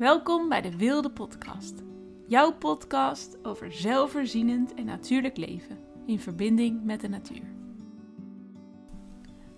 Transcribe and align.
Welkom 0.00 0.48
bij 0.48 0.60
de 0.60 0.76
Wilde 0.76 1.10
Podcast. 1.10 1.74
Jouw 2.28 2.52
podcast 2.52 3.36
over 3.42 3.72
zelfvoorzienend 3.72 4.74
en 4.74 4.84
natuurlijk 4.84 5.36
leven 5.36 5.78
in 6.06 6.20
verbinding 6.20 6.84
met 6.84 7.00
de 7.00 7.08
natuur. 7.08 7.42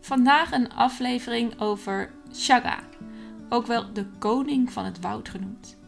Vandaag 0.00 0.52
een 0.52 0.72
aflevering 0.72 1.60
over 1.60 2.12
Shaga, 2.34 2.80
ook 3.48 3.66
wel 3.66 3.92
de 3.92 4.06
koning 4.18 4.72
van 4.72 4.84
het 4.84 5.00
woud 5.00 5.28
genoemd. 5.28 5.78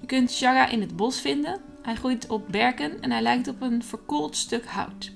Je 0.00 0.06
kunt 0.06 0.30
Shaga 0.30 0.68
in 0.68 0.80
het 0.80 0.96
bos 0.96 1.20
vinden. 1.20 1.60
Hij 1.82 1.94
groeit 1.94 2.28
op 2.28 2.48
berken 2.48 3.00
en 3.00 3.10
hij 3.10 3.22
lijkt 3.22 3.48
op 3.48 3.60
een 3.60 3.82
verkoeld 3.82 4.36
stuk 4.36 4.66
hout. 4.66 5.12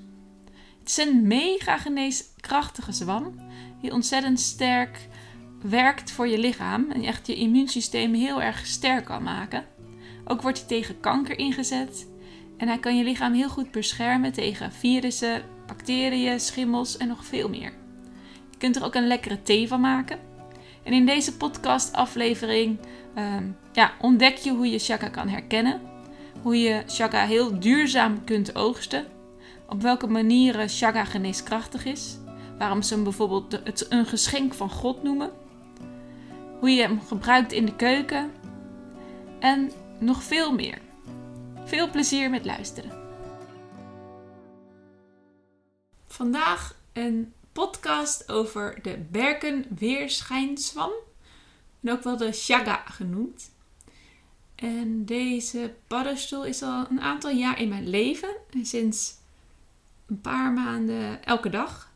Het 0.79 0.89
is 0.89 0.97
een 0.97 1.27
mega 1.27 1.77
geneeskrachtige 1.77 2.91
zwam 2.91 3.35
die 3.81 3.93
ontzettend 3.93 4.39
sterk 4.39 5.07
werkt 5.61 6.11
voor 6.11 6.27
je 6.27 6.37
lichaam 6.37 6.91
en 6.91 7.03
echt 7.03 7.27
je 7.27 7.35
immuunsysteem 7.35 8.13
heel 8.13 8.41
erg 8.41 8.65
sterk 8.65 9.05
kan 9.05 9.23
maken. 9.23 9.65
Ook 10.25 10.41
wordt 10.41 10.57
hij 10.57 10.67
tegen 10.67 10.99
kanker 10.99 11.37
ingezet 11.37 12.07
en 12.57 12.67
hij 12.67 12.79
kan 12.79 12.97
je 12.97 13.03
lichaam 13.03 13.33
heel 13.33 13.49
goed 13.49 13.71
beschermen 13.71 14.31
tegen 14.31 14.71
virussen, 14.71 15.43
bacteriën, 15.67 16.39
schimmels 16.39 16.97
en 16.97 17.07
nog 17.07 17.25
veel 17.25 17.49
meer. 17.49 17.73
Je 18.49 18.57
kunt 18.57 18.75
er 18.75 18.83
ook 18.83 18.95
een 18.95 19.07
lekkere 19.07 19.43
thee 19.43 19.67
van 19.67 19.81
maken. 19.81 20.19
En 20.83 20.93
in 20.93 21.05
deze 21.05 21.37
podcast-aflevering 21.37 22.77
ehm, 23.15 23.43
ja, 23.71 23.91
ontdek 23.99 24.35
je 24.35 24.51
hoe 24.51 24.69
je 24.69 24.79
shaka 24.79 25.07
kan 25.07 25.27
herkennen, 25.27 25.81
hoe 26.41 26.59
je 26.59 26.83
shaka 26.87 27.25
heel 27.25 27.59
duurzaam 27.59 28.23
kunt 28.23 28.55
oogsten, 28.55 29.05
op 29.67 29.81
welke 29.81 30.07
manieren 30.07 30.69
shaka 30.69 31.05
geneeskrachtig 31.05 31.85
is, 31.85 32.17
waarom 32.57 32.81
ze 32.81 32.93
hem 32.93 33.03
bijvoorbeeld 33.03 33.59
het 33.63 33.85
een 33.89 34.05
geschenk 34.05 34.53
van 34.53 34.69
God 34.69 35.03
noemen 35.03 35.31
hoe 36.61 36.69
je 36.69 36.81
hem 36.81 37.01
gebruikt 37.01 37.51
in 37.51 37.65
de 37.65 37.75
keuken 37.75 38.31
en 39.39 39.71
nog 39.99 40.23
veel 40.23 40.53
meer. 40.53 40.81
Veel 41.65 41.89
plezier 41.89 42.29
met 42.29 42.45
luisteren. 42.45 42.91
Vandaag 46.07 46.75
een 46.93 47.33
podcast 47.51 48.31
over 48.31 48.79
de 48.81 48.97
berkenweerschijnzwam, 49.11 50.91
en 51.81 51.91
ook 51.91 52.03
wel 52.03 52.17
de 52.17 52.31
shaga 52.31 52.83
genoemd. 52.85 53.51
En 54.55 55.05
deze 55.05 55.73
paddenstoel 55.87 56.45
is 56.45 56.61
al 56.61 56.85
een 56.89 57.01
aantal 57.01 57.31
jaar 57.31 57.59
in 57.59 57.69
mijn 57.69 57.89
leven 57.89 58.35
en 58.49 58.65
sinds 58.65 59.13
een 60.07 60.21
paar 60.21 60.51
maanden 60.51 61.23
elke 61.23 61.49
dag. 61.49 61.90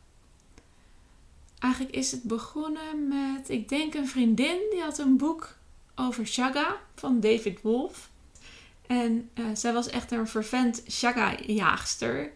Eigenlijk 1.58 1.94
is 1.94 2.10
het 2.10 2.22
begonnen 2.22 3.08
met, 3.08 3.48
ik 3.48 3.68
denk 3.68 3.94
een 3.94 4.08
vriendin, 4.08 4.58
die 4.70 4.80
had 4.80 4.98
een 4.98 5.16
boek 5.16 5.56
over 5.94 6.26
Shaga 6.26 6.76
van 6.94 7.20
David 7.20 7.62
Wolf. 7.62 8.10
En 8.86 9.30
uh, 9.34 9.44
zij 9.54 9.72
was 9.72 9.88
echt 9.88 10.10
een 10.10 10.28
vervent 10.28 10.82
Shaga-jaagster. 10.90 12.32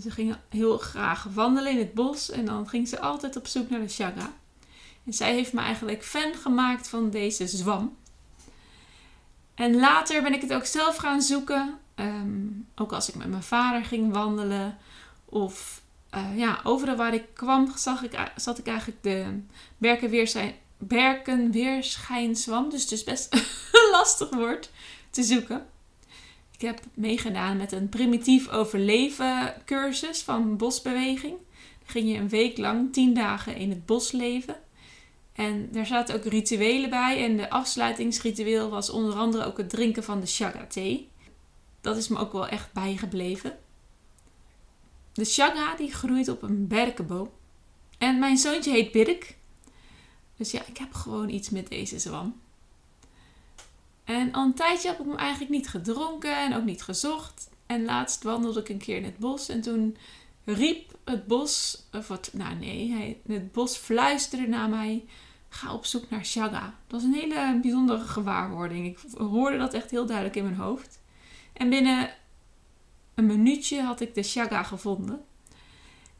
ze 0.00 0.10
ging 0.10 0.36
heel 0.48 0.78
graag 0.78 1.22
wandelen 1.32 1.72
in 1.72 1.78
het 1.78 1.94
bos 1.94 2.30
en 2.30 2.44
dan 2.44 2.68
ging 2.68 2.88
ze 2.88 3.00
altijd 3.00 3.36
op 3.36 3.46
zoek 3.46 3.70
naar 3.70 3.80
de 3.80 3.88
Shaga. 3.88 4.32
En 5.04 5.12
zij 5.12 5.34
heeft 5.34 5.52
me 5.52 5.60
eigenlijk 5.60 6.04
fan 6.04 6.34
gemaakt 6.34 6.88
van 6.88 7.10
deze 7.10 7.46
zwam. 7.46 7.96
En 9.54 9.76
later 9.76 10.22
ben 10.22 10.34
ik 10.34 10.40
het 10.40 10.52
ook 10.52 10.64
zelf 10.64 10.96
gaan 10.96 11.22
zoeken. 11.22 11.78
Ehm, 11.94 12.46
ook 12.74 12.92
als 12.92 13.08
ik 13.08 13.14
met 13.14 13.28
mijn 13.28 13.42
vader 13.42 13.84
ging 13.84 14.12
wandelen. 14.12 14.78
Of 15.24 15.81
uh, 16.14 16.38
ja, 16.38 16.60
overal 16.62 16.96
waar 16.96 17.14
ik 17.14 17.24
kwam, 17.32 17.72
zag 17.76 18.02
ik, 18.02 18.32
zat 18.36 18.58
ik 18.58 18.66
eigenlijk 18.66 19.02
de 19.02 19.40
berkenweerschijn, 19.78 20.54
berkenweerschijnzwam. 20.78 22.70
Dus 22.70 22.82
het 22.82 22.92
is 22.92 23.04
best 23.04 23.34
een 23.34 23.90
lastig 23.92 24.30
woord 24.30 24.70
te 25.10 25.22
zoeken. 25.22 25.66
Ik 26.50 26.60
heb 26.60 26.80
meegedaan 26.94 27.56
met 27.56 27.72
een 27.72 27.88
primitief 27.88 28.48
overleven 28.48 29.54
cursus 29.64 30.22
van 30.22 30.56
bosbeweging. 30.56 31.36
Dan 31.78 31.90
ging 31.90 32.08
je 32.08 32.18
een 32.18 32.28
week 32.28 32.58
lang, 32.58 32.92
tien 32.92 33.14
dagen 33.14 33.56
in 33.56 33.70
het 33.70 33.86
bos 33.86 34.12
leven. 34.12 34.56
En 35.32 35.68
daar 35.72 35.86
zaten 35.86 36.14
ook 36.14 36.24
rituelen 36.24 36.90
bij. 36.90 37.24
En 37.24 37.36
de 37.36 37.50
afsluitingsritueel 37.50 38.70
was 38.70 38.90
onder 38.90 39.14
andere 39.14 39.44
ook 39.44 39.56
het 39.56 39.70
drinken 39.70 40.04
van 40.04 40.20
de 40.20 40.26
shaga 40.26 40.66
thee. 40.66 41.10
Dat 41.80 41.96
is 41.96 42.08
me 42.08 42.18
ook 42.18 42.32
wel 42.32 42.48
echt 42.48 42.72
bijgebleven. 42.72 43.58
De 45.12 45.24
shanga 45.24 45.76
die 45.76 45.92
groeit 45.92 46.28
op 46.28 46.42
een 46.42 46.66
berkenboom. 46.66 47.30
En 47.98 48.18
mijn 48.18 48.36
zoontje 48.36 48.70
heet 48.70 48.92
Birk. 48.92 49.36
Dus 50.36 50.50
ja, 50.50 50.62
ik 50.66 50.78
heb 50.78 50.92
gewoon 50.92 51.28
iets 51.28 51.50
met 51.50 51.68
deze 51.68 51.98
zwam. 51.98 52.40
En 54.04 54.32
al 54.32 54.44
een 54.44 54.54
tijdje 54.54 54.88
heb 54.88 55.00
ik 55.00 55.06
hem 55.06 55.16
eigenlijk 55.16 55.50
niet 55.50 55.68
gedronken 55.68 56.36
en 56.36 56.54
ook 56.56 56.64
niet 56.64 56.82
gezocht. 56.82 57.50
En 57.66 57.84
laatst 57.84 58.22
wandelde 58.22 58.60
ik 58.60 58.68
een 58.68 58.78
keer 58.78 58.96
in 58.96 59.04
het 59.04 59.18
bos 59.18 59.48
en 59.48 59.60
toen 59.60 59.96
riep 60.44 60.98
het 61.04 61.26
bos, 61.26 61.82
of 61.92 62.08
wat, 62.08 62.30
nou 62.32 62.54
nee, 62.54 63.20
het 63.26 63.52
bos 63.52 63.76
fluisterde 63.76 64.46
naar 64.46 64.68
mij: 64.68 65.04
ga 65.48 65.74
op 65.74 65.84
zoek 65.84 66.10
naar 66.10 66.24
Shaga. 66.24 66.62
Dat 66.86 67.00
was 67.00 67.02
een 67.02 67.14
hele 67.14 67.58
bijzondere 67.62 68.04
gewaarwording. 68.04 68.86
Ik 68.86 68.98
hoorde 69.18 69.58
dat 69.58 69.74
echt 69.74 69.90
heel 69.90 70.06
duidelijk 70.06 70.36
in 70.36 70.44
mijn 70.44 70.56
hoofd. 70.56 71.00
En 71.52 71.70
binnen 71.70 72.10
een 73.14 73.26
minuutje 73.26 73.82
had 73.82 74.00
ik 74.00 74.14
de 74.14 74.22
shaga 74.22 74.62
gevonden. 74.62 75.24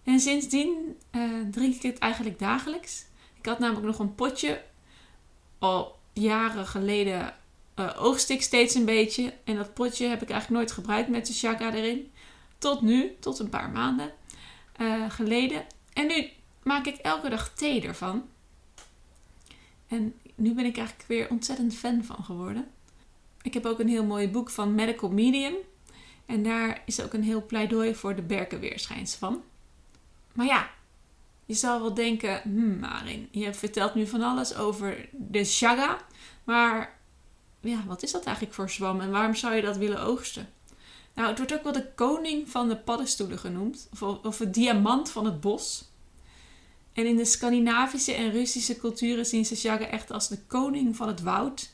En 0.04 0.20
sindsdien 0.20 0.96
uh, 1.12 1.40
drink 1.50 1.74
ik 1.74 1.82
het 1.82 1.98
eigenlijk 1.98 2.38
dagelijks. 2.38 3.04
Ik 3.38 3.46
had 3.46 3.58
namelijk 3.58 3.86
nog 3.86 3.98
een 3.98 4.14
potje. 4.14 4.62
Al 5.58 5.98
jaren 6.12 6.66
geleden 6.66 7.34
uh, 7.76 7.90
oogst 7.98 8.30
ik 8.30 8.42
steeds 8.42 8.74
een 8.74 8.84
beetje. 8.84 9.34
En 9.44 9.56
dat 9.56 9.74
potje 9.74 10.06
heb 10.06 10.22
ik 10.22 10.30
eigenlijk 10.30 10.60
nooit 10.60 10.72
gebruikt 10.72 11.08
met 11.08 11.26
de 11.26 11.32
shaga 11.32 11.74
erin. 11.74 12.10
Tot 12.58 12.80
nu, 12.80 13.16
tot 13.20 13.38
een 13.38 13.48
paar 13.48 13.70
maanden 13.70 14.12
uh, 14.80 15.10
geleden. 15.10 15.66
En 15.92 16.06
nu 16.06 16.28
maak 16.62 16.86
ik 16.86 16.96
elke 16.96 17.28
dag 17.28 17.54
thee 17.54 17.82
ervan. 17.82 18.28
En 19.86 20.14
nu 20.34 20.54
ben 20.54 20.64
ik 20.64 20.76
eigenlijk 20.76 21.08
weer 21.08 21.30
ontzettend 21.30 21.74
fan 21.74 22.04
van 22.04 22.24
geworden. 22.24 22.70
Ik 23.42 23.54
heb 23.54 23.66
ook 23.66 23.78
een 23.78 23.88
heel 23.88 24.04
mooi 24.04 24.28
boek 24.28 24.50
van 24.50 24.74
Medical 24.74 25.10
Medium. 25.10 25.54
En 26.26 26.42
daar 26.42 26.82
is 26.86 27.00
ook 27.00 27.12
een 27.12 27.22
heel 27.22 27.46
pleidooi 27.46 27.94
voor 27.94 28.16
de 28.16 28.22
berkenweerschijns 28.22 29.14
van. 29.14 29.42
Maar 30.32 30.46
ja, 30.46 30.70
je 31.46 31.54
zal 31.54 31.80
wel 31.80 31.94
denken, 31.94 32.40
hmm, 32.42 32.78
Marin, 32.78 33.28
je 33.30 33.54
vertelt 33.54 33.94
nu 33.94 34.06
van 34.06 34.22
alles 34.22 34.54
over 34.54 35.08
de 35.12 35.44
shaga. 35.44 35.98
Maar 36.44 36.98
ja, 37.60 37.84
wat 37.86 38.02
is 38.02 38.12
dat 38.12 38.24
eigenlijk 38.24 38.54
voor 38.54 38.70
zwam 38.70 39.00
en 39.00 39.10
waarom 39.10 39.34
zou 39.34 39.54
je 39.54 39.62
dat 39.62 39.76
willen 39.76 40.00
oogsten? 40.00 40.48
Nou, 41.14 41.28
het 41.28 41.38
wordt 41.38 41.54
ook 41.54 41.62
wel 41.62 41.72
de 41.72 41.92
koning 41.94 42.50
van 42.50 42.68
de 42.68 42.76
paddenstoelen 42.76 43.38
genoemd. 43.38 43.88
Of, 43.92 44.02
of 44.02 44.38
het 44.38 44.54
diamant 44.54 45.10
van 45.10 45.24
het 45.24 45.40
bos. 45.40 45.84
En 46.92 47.06
in 47.06 47.16
de 47.16 47.24
Scandinavische 47.24 48.12
en 48.12 48.30
Russische 48.30 48.76
culturen 48.76 49.26
zien 49.26 49.44
ze 49.44 49.56
shaga 49.56 49.86
echt 49.86 50.10
als 50.10 50.28
de 50.28 50.38
koning 50.46 50.96
van 50.96 51.08
het 51.08 51.22
woud. 51.22 51.70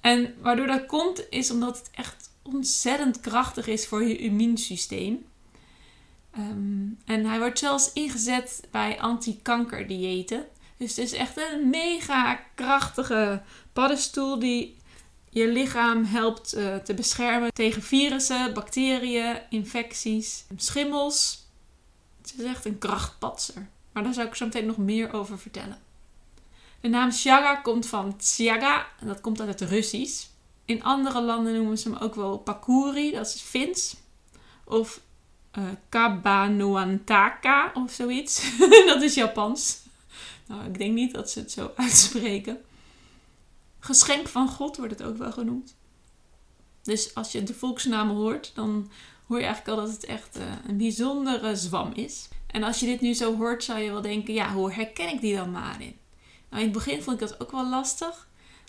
En 0.00 0.34
waardoor 0.40 0.66
dat 0.66 0.86
komt, 0.86 1.24
is 1.30 1.50
omdat 1.50 1.78
het 1.78 1.90
echt 1.90 2.30
ontzettend 2.46 3.20
krachtig 3.20 3.66
is 3.66 3.86
voor 3.86 4.04
je 4.04 4.16
immuunsysteem. 4.16 5.26
Ehm, 6.30 6.88
en 7.04 7.24
hij 7.24 7.38
wordt 7.38 7.58
zelfs 7.58 7.92
ingezet 7.92 8.68
bij 8.70 9.00
anti-kankerdiëten. 9.00 10.46
Dus 10.76 10.96
het 10.96 10.98
is 10.98 11.12
echt 11.12 11.36
een 11.36 11.70
mega 11.70 12.40
krachtige 12.54 13.42
paddenstoel 13.72 14.38
die 14.38 14.76
je 15.30 15.48
lichaam 15.48 16.04
helpt 16.04 16.56
uh, 16.56 16.76
te 16.76 16.94
beschermen 16.94 17.52
tegen 17.52 17.82
virussen, 17.82 18.54
bacteriën, 18.54 19.40
infecties, 19.50 20.44
schimmels. 20.56 21.44
Het 22.20 22.34
is 22.38 22.44
echt 22.44 22.64
een 22.64 22.78
krachtpatser. 22.78 23.68
Maar 23.92 24.02
daar 24.02 24.14
zou 24.14 24.26
ik 24.26 24.34
zo 24.34 24.44
meteen 24.44 24.66
nog 24.66 24.76
meer 24.76 25.12
over 25.12 25.38
vertellen. 25.38 25.78
De 26.80 26.88
naam 26.88 27.12
Shaga 27.12 27.56
komt 27.56 27.86
van 27.86 28.16
Tsiaga 28.16 28.86
en 29.00 29.06
dat 29.06 29.20
komt 29.20 29.40
uit 29.40 29.60
het 29.60 29.70
Russisch. 29.70 30.26
In 30.66 30.82
andere 30.82 31.22
landen 31.22 31.54
noemen 31.54 31.78
ze 31.78 31.88
hem 31.88 31.98
ook 31.98 32.14
wel 32.14 32.38
pakuri, 32.38 33.10
dat 33.10 33.26
is 33.26 33.40
Fins. 33.40 33.96
Of 34.64 35.00
uh, 35.58 35.64
of 37.74 37.92
zoiets. 37.92 38.58
dat 38.86 39.02
is 39.02 39.14
Japans. 39.14 39.78
Nou, 40.46 40.64
ik 40.64 40.78
denk 40.78 40.94
niet 40.94 41.14
dat 41.14 41.30
ze 41.30 41.38
het 41.38 41.52
zo 41.52 41.70
uitspreken. 41.76 42.60
Geschenk 43.78 44.28
van 44.28 44.48
God 44.48 44.76
wordt 44.76 44.98
het 44.98 45.02
ook 45.02 45.16
wel 45.16 45.32
genoemd. 45.32 45.76
Dus 46.82 47.14
als 47.14 47.32
je 47.32 47.42
de 47.42 47.54
volksnamen 47.54 48.14
hoort, 48.14 48.52
dan 48.54 48.90
hoor 49.26 49.38
je 49.38 49.44
eigenlijk 49.44 49.78
al 49.78 49.84
dat 49.84 49.94
het 49.94 50.04
echt 50.04 50.38
uh, 50.38 50.44
een 50.66 50.76
bijzondere 50.76 51.56
zwam 51.56 51.92
is. 51.92 52.28
En 52.46 52.62
als 52.62 52.80
je 52.80 52.86
dit 52.86 53.00
nu 53.00 53.14
zo 53.14 53.36
hoort, 53.36 53.64
zou 53.64 53.78
je 53.78 53.90
wel 53.90 54.02
denken: 54.02 54.34
ja, 54.34 54.52
hoe 54.52 54.72
herken 54.72 55.08
ik 55.08 55.20
die 55.20 55.36
dan 55.36 55.50
maar 55.50 55.80
in? 55.80 55.96
Nou, 56.50 56.62
in 56.62 56.68
het 56.68 56.72
begin 56.72 57.02
vond 57.02 57.20
ik 57.20 57.28
dat 57.28 57.40
ook 57.40 57.50
wel 57.50 57.68
lastig 57.68 58.28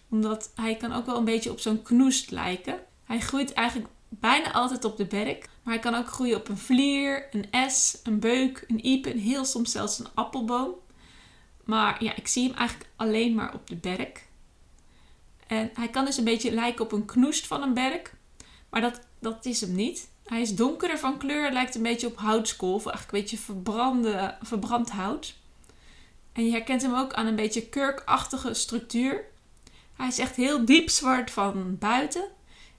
omdat 0.09 0.51
hij 0.55 0.75
kan 0.75 0.93
ook 0.93 1.05
wel 1.05 1.17
een 1.17 1.25
beetje 1.25 1.51
op 1.51 1.59
zo'n 1.59 1.81
knoest 1.81 2.31
lijken. 2.31 2.79
Hij 3.03 3.19
groeit 3.19 3.53
eigenlijk 3.53 3.89
bijna 4.09 4.51
altijd 4.51 4.85
op 4.85 4.97
de 4.97 5.05
berk. 5.05 5.49
Maar 5.63 5.73
hij 5.73 5.83
kan 5.83 5.95
ook 5.95 6.07
groeien 6.07 6.37
op 6.37 6.49
een 6.49 6.57
vlier, 6.57 7.27
een 7.31 7.51
es, 7.51 7.99
een 8.03 8.19
beuk, 8.19 8.63
een 8.67 8.85
iepe 8.85 9.11
en 9.11 9.17
heel 9.17 9.45
soms 9.45 9.71
zelfs 9.71 9.99
een 9.99 10.07
appelboom. 10.13 10.73
Maar 11.63 12.03
ja, 12.03 12.15
ik 12.15 12.27
zie 12.27 12.47
hem 12.47 12.57
eigenlijk 12.57 12.89
alleen 12.95 13.35
maar 13.35 13.53
op 13.53 13.67
de 13.67 13.75
berk. 13.75 14.27
En 15.47 15.69
hij 15.73 15.89
kan 15.89 16.05
dus 16.05 16.17
een 16.17 16.23
beetje 16.23 16.51
lijken 16.51 16.85
op 16.85 16.91
een 16.91 17.05
knoest 17.05 17.47
van 17.47 17.61
een 17.61 17.73
berk. 17.73 18.13
Maar 18.69 18.81
dat, 18.81 19.01
dat 19.19 19.45
is 19.45 19.61
hem 19.61 19.75
niet. 19.75 20.09
Hij 20.25 20.41
is 20.41 20.55
donkerder 20.55 20.99
van 20.99 21.17
kleur. 21.17 21.51
Lijkt 21.51 21.75
een 21.75 21.81
beetje 21.81 22.07
op 22.07 22.17
houtskool. 22.17 22.75
eigenlijk 22.75 23.11
een 23.11 23.19
beetje 23.19 23.37
verbrande, 23.37 24.37
verbrand 24.41 24.89
hout. 24.89 25.35
En 26.33 26.45
je 26.45 26.51
herkent 26.51 26.81
hem 26.81 26.95
ook 26.95 27.13
aan 27.13 27.25
een 27.25 27.35
beetje 27.35 27.69
kurkachtige 27.69 28.53
structuur. 28.53 29.25
Hij 29.97 30.07
is 30.07 30.19
echt 30.19 30.35
heel 30.35 30.65
diep 30.65 30.89
zwart 30.89 31.31
van 31.31 31.77
buiten. 31.77 32.27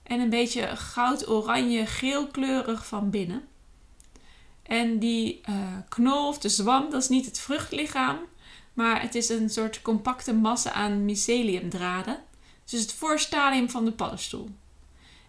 En 0.02 0.20
een 0.20 0.30
beetje 0.30 0.76
goud-oranje 0.76 1.86
geelkleurig 1.86 2.86
van 2.86 3.10
binnen. 3.10 3.48
En 4.62 4.98
die 4.98 5.40
uh, 5.48 5.56
knol 5.88 6.28
of 6.28 6.38
de 6.38 6.48
zwam, 6.48 6.90
dat 6.90 7.02
is 7.02 7.08
niet 7.08 7.26
het 7.26 7.40
vruchtlichaam. 7.40 8.18
Maar 8.72 9.02
het 9.02 9.14
is 9.14 9.28
een 9.28 9.50
soort 9.50 9.82
compacte 9.82 10.32
massa 10.34 10.72
aan 10.72 11.04
myceliumdraden. 11.04 12.22
Dus 12.64 12.80
het 12.80 12.92
voorstadium 12.92 13.70
van 13.70 13.84
de 13.84 13.92
paddenstoel. 13.92 14.48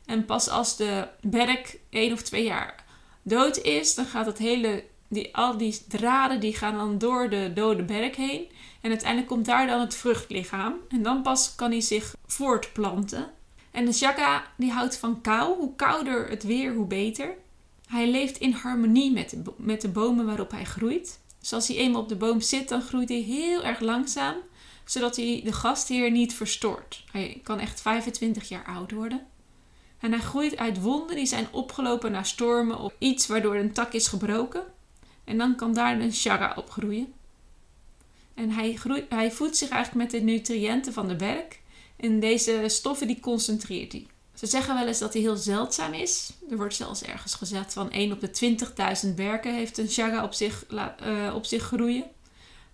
En 0.05 0.25
pas 0.25 0.49
als 0.49 0.77
de 0.77 1.07
berk 1.21 1.79
één 1.89 2.13
of 2.13 2.21
twee 2.21 2.43
jaar 2.43 2.83
dood 3.21 3.57
is, 3.57 3.95
dan 3.95 4.05
gaat 4.05 4.25
het 4.25 4.37
hele, 4.37 4.83
die, 5.07 5.35
al 5.35 5.57
die 5.57 5.81
draden 5.87 6.39
die 6.39 6.55
gaan 6.55 6.77
dan 6.77 6.97
door 6.97 7.29
de 7.29 7.51
dode 7.53 7.83
berk 7.83 8.15
heen. 8.15 8.47
En 8.81 8.89
uiteindelijk 8.89 9.29
komt 9.29 9.45
daar 9.45 9.67
dan 9.67 9.79
het 9.79 9.95
vruchtlichaam. 9.95 10.73
En 10.89 11.03
dan 11.03 11.21
pas 11.21 11.55
kan 11.55 11.71
hij 11.71 11.81
zich 11.81 12.15
voortplanten. 12.25 13.31
En 13.71 13.85
de 13.85 13.93
shaka 13.93 14.43
die 14.57 14.71
houdt 14.71 14.97
van 14.97 15.21
kou. 15.21 15.57
Hoe 15.57 15.75
kouder 15.75 16.29
het 16.29 16.43
weer, 16.43 16.73
hoe 16.73 16.87
beter. 16.87 17.35
Hij 17.87 18.09
leeft 18.09 18.37
in 18.37 18.51
harmonie 18.51 19.11
met 19.11 19.29
de, 19.29 19.41
met 19.57 19.81
de 19.81 19.89
bomen 19.89 20.25
waarop 20.25 20.51
hij 20.51 20.65
groeit. 20.65 21.19
Dus 21.39 21.53
als 21.53 21.67
hij 21.67 21.77
eenmaal 21.77 22.01
op 22.01 22.09
de 22.09 22.15
boom 22.15 22.41
zit, 22.41 22.69
dan 22.69 22.81
groeit 22.81 23.09
hij 23.09 23.17
heel 23.17 23.63
erg 23.63 23.79
langzaam, 23.79 24.35
zodat 24.85 25.15
hij 25.15 25.41
de 25.43 25.53
gastheer 25.53 26.11
niet 26.11 26.33
verstoort. 26.33 27.03
Hij 27.11 27.39
kan 27.43 27.59
echt 27.59 27.81
25 27.81 28.49
jaar 28.49 28.65
oud 28.65 28.91
worden. 28.91 29.27
En 29.99 30.11
hij 30.11 30.21
groeit 30.21 30.57
uit 30.57 30.81
wonden 30.81 31.15
die 31.15 31.25
zijn 31.25 31.47
opgelopen 31.51 32.11
na 32.11 32.23
stormen 32.23 32.79
of 32.79 32.93
iets 32.99 33.27
waardoor 33.27 33.55
een 33.55 33.73
tak 33.73 33.93
is 33.93 34.07
gebroken. 34.07 34.63
En 35.23 35.37
dan 35.37 35.55
kan 35.55 35.73
daar 35.73 35.99
een 35.99 36.13
shara 36.13 36.53
op 36.55 36.69
groeien. 36.69 37.13
En 38.39 38.51
hij, 38.51 38.73
groeit, 38.73 39.05
hij 39.09 39.31
voedt 39.31 39.57
zich 39.57 39.69
eigenlijk 39.69 40.11
met 40.11 40.21
de 40.21 40.31
nutriënten 40.31 40.93
van 40.93 41.07
de 41.07 41.15
berk. 41.15 41.61
En 41.97 42.19
deze 42.19 42.63
stoffen 42.67 43.07
die 43.07 43.19
concentreert 43.19 43.91
hij. 43.91 44.07
Ze 44.33 44.45
zeggen 44.45 44.75
wel 44.75 44.87
eens 44.87 44.99
dat 44.99 45.13
hij 45.13 45.21
heel 45.21 45.35
zeldzaam 45.35 45.93
is. 45.93 46.33
Er 46.49 46.57
wordt 46.57 46.75
zelfs 46.75 47.01
ergens 47.01 47.33
gezegd 47.33 47.73
van 47.73 47.91
1 47.91 48.11
op 48.11 48.19
de 48.19 48.57
20.000 49.07 49.15
berken 49.15 49.55
heeft 49.55 49.77
een 49.77 49.87
chaga 49.87 50.23
op 50.23 50.33
zich, 50.33 50.65
uh, 50.71 51.33
op 51.35 51.45
zich 51.45 51.63
groeien. 51.63 52.03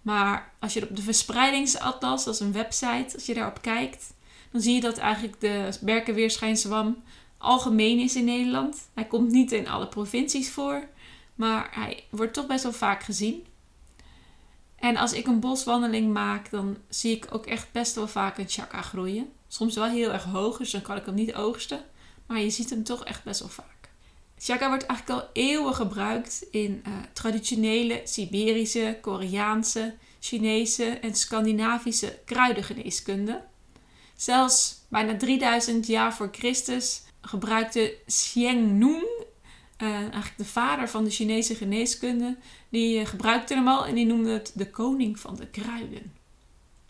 Maar 0.02 0.54
als 0.60 0.74
je 0.74 0.90
op 0.90 0.96
de 0.96 1.02
verspreidingsatlas, 1.02 2.24
dat 2.24 2.34
is 2.34 2.40
een 2.40 2.52
website, 2.52 3.14
als 3.14 3.26
je 3.26 3.34
daarop 3.34 3.62
kijkt, 3.62 4.14
dan 4.52 4.62
zie 4.62 4.74
je 4.74 4.82
dat 4.82 4.98
eigenlijk 4.98 5.42
de 5.42 5.70
berkenweerschijnzwam 5.82 7.04
algemeen 7.38 8.00
is 8.00 8.16
in 8.16 8.26
Nederland. 8.26 8.90
Hij 8.94 9.06
komt 9.06 9.32
niet 9.32 9.52
in 9.52 9.68
alle 9.68 9.88
provincies 9.88 10.50
voor, 10.50 10.88
maar 11.36 11.68
hij 11.72 12.04
wordt 12.10 12.34
toch 12.34 12.48
best 12.48 12.64
wel 12.64 12.74
vaak 12.74 13.04
gezien. 13.04 13.46
En 14.86 14.98
als 14.98 15.14
ik 15.14 15.28
een 15.28 15.40
boswandeling 15.40 16.14
maak, 16.14 16.50
dan 16.50 16.78
zie 16.90 17.16
ik 17.16 17.28
ook 17.30 17.46
echt 17.46 17.72
best 17.72 17.96
wel 17.96 18.08
vaak 18.08 18.38
een 18.38 18.50
chakra 18.50 18.82
groeien. 18.82 19.30
Soms 19.48 19.76
wel 19.76 19.86
heel 19.86 20.12
erg 20.12 20.24
hoog, 20.24 20.58
dus 20.58 20.72
dan 20.72 20.82
kan 20.82 20.98
ik 20.98 21.06
hem 21.06 21.14
niet 21.14 21.34
oogsten. 21.34 21.86
Maar 22.28 22.40
je 22.40 22.50
ziet 22.50 22.70
hem 22.70 22.84
toch 22.84 23.06
echt 23.06 23.24
best 23.24 23.40
wel 23.40 23.50
vaak. 23.50 23.90
Chakra 24.38 24.68
wordt 24.68 24.86
eigenlijk 24.86 25.22
al 25.22 25.30
eeuwen 25.34 25.76
gebruikt 25.76 26.46
in 26.52 26.84
uh, 26.88 26.94
traditionele 27.14 28.02
Siberische, 28.04 28.98
Koreaanse, 29.02 29.96
Chinese 30.20 30.86
en 30.86 31.16
Scandinavische 31.16 32.20
kruidengeneeskunde. 32.26 33.44
Zelfs 34.16 34.80
bijna 34.90 35.18
3000 35.18 35.88
jaar 35.88 36.14
voor 36.14 36.30
Christus 36.32 37.02
gebruikte 37.22 37.98
Xiang 38.06 38.72
Nung, 38.72 39.15
uh, 39.86 39.96
eigenlijk 39.96 40.38
de 40.38 40.46
vader 40.46 40.90
van 40.90 41.04
de 41.04 41.10
Chinese 41.10 41.56
geneeskunde, 41.56 42.38
die 42.70 43.00
uh, 43.00 43.06
gebruikte 43.06 43.54
hem 43.54 43.68
al 43.68 43.86
en 43.86 43.96
die 43.96 44.06
noemde 44.06 44.32
het 44.32 44.52
de 44.56 44.70
koning 44.70 45.20
van 45.20 45.36
de 45.36 45.48
kruiden. 45.48 46.14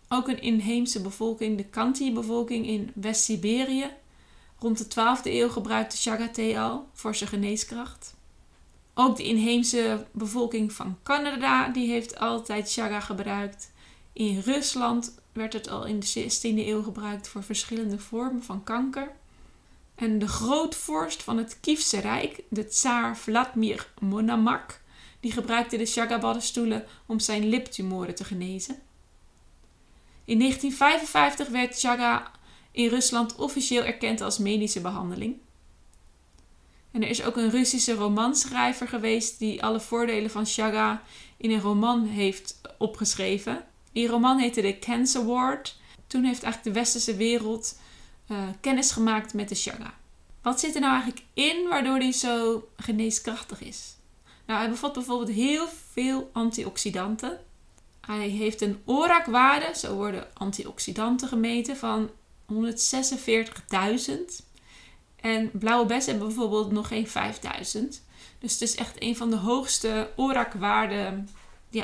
Ook 0.09 0.27
een 0.27 0.41
inheemse 0.41 1.01
bevolking, 1.01 1.57
de 1.57 1.63
Kanti-bevolking 1.63 2.67
in 2.67 2.91
West-Siberië, 2.93 3.89
rond 4.59 4.77
de 4.77 4.85
12e 4.85 5.23
eeuw 5.23 5.49
gebruikte 5.49 5.97
chaga 5.97 6.61
al 6.61 6.87
voor 6.93 7.15
zijn 7.15 7.29
geneeskracht. 7.29 8.15
Ook 8.93 9.17
de 9.17 9.23
inheemse 9.23 10.05
bevolking 10.11 10.73
van 10.73 10.97
Canada 11.03 11.67
die 11.67 11.89
heeft 11.89 12.19
altijd 12.19 12.71
chaga 12.71 12.99
gebruikt. 12.99 13.71
In 14.13 14.39
Rusland 14.39 15.15
werd 15.33 15.53
het 15.53 15.69
al 15.69 15.85
in 15.85 15.99
de 15.99 16.07
16e 16.07 16.67
eeuw 16.67 16.83
gebruikt 16.83 17.27
voor 17.27 17.43
verschillende 17.43 17.99
vormen 17.99 18.43
van 18.43 18.63
kanker. 18.63 19.11
En 19.95 20.19
de 20.19 20.27
grootvorst 20.27 21.23
van 21.23 21.37
het 21.37 21.57
Kiefse 21.59 21.99
Rijk, 21.99 22.43
de 22.49 22.67
tsaar 22.67 23.17
Vladimir 23.17 23.91
Monamak, 23.99 24.81
die 25.19 25.31
gebruikte 25.31 25.77
de 25.77 25.85
chaga-baddenstoelen 25.85 26.85
om 27.05 27.19
zijn 27.19 27.49
liptumoren 27.49 28.15
te 28.15 28.23
genezen. 28.23 28.79
In 30.25 30.39
1955 30.39 31.47
werd 31.47 31.79
chaga 31.79 32.31
in 32.71 32.89
Rusland 32.89 33.35
officieel 33.35 33.83
erkend 33.83 34.21
als 34.21 34.37
medische 34.37 34.81
behandeling. 34.81 35.37
En 36.91 37.03
er 37.03 37.09
is 37.09 37.23
ook 37.23 37.37
een 37.37 37.49
Russische 37.49 37.93
romanschrijver 37.93 38.87
geweest 38.87 39.39
die 39.39 39.63
alle 39.63 39.79
voordelen 39.79 40.29
van 40.29 40.45
chaga 40.45 41.01
in 41.37 41.51
een 41.51 41.61
roman 41.61 42.05
heeft 42.05 42.61
opgeschreven. 42.77 43.65
Die 43.91 44.07
roman 44.07 44.37
heette 44.37 44.61
The 44.61 44.77
Cancer 44.79 45.21
Award. 45.21 45.75
Toen 46.07 46.23
heeft 46.23 46.43
eigenlijk 46.43 46.75
de 46.75 46.81
westerse 46.81 47.15
wereld 47.15 47.79
uh, 48.27 48.37
kennis 48.61 48.91
gemaakt 48.91 49.33
met 49.33 49.49
de 49.49 49.55
chaga. 49.55 49.93
Wat 50.41 50.59
zit 50.59 50.75
er 50.75 50.81
nou 50.81 50.93
eigenlijk 50.93 51.25
in 51.33 51.67
waardoor 51.67 51.99
die 51.99 52.11
zo 52.11 52.67
geneeskrachtig 52.77 53.61
is? 53.61 53.95
Nou, 54.45 54.59
hij 54.59 54.69
bevat 54.69 54.93
bijvoorbeeld 54.93 55.31
heel 55.31 55.67
veel 55.91 56.29
antioxidanten. 56.33 57.39
Hij 58.01 58.27
heeft 58.27 58.61
een 58.61 58.81
ORAC-waarde, 58.85 59.71
zo 59.75 59.95
worden 59.95 60.27
antioxidanten 60.33 61.27
gemeten, 61.27 61.77
van 61.77 62.09
146.000. 62.53 62.55
En 65.15 65.51
blauwe 65.53 65.85
bessen 65.85 66.11
hebben 66.11 66.27
bijvoorbeeld 66.27 66.71
nog 66.71 66.87
geen 66.87 67.07
5000. 67.07 68.03
Dus 68.39 68.53
het 68.53 68.61
is 68.61 68.75
echt 68.75 68.95
een 69.01 69.17
van 69.17 69.29
de 69.29 69.35
hoogste 69.35 70.09
ORAC-waarden 70.15 71.29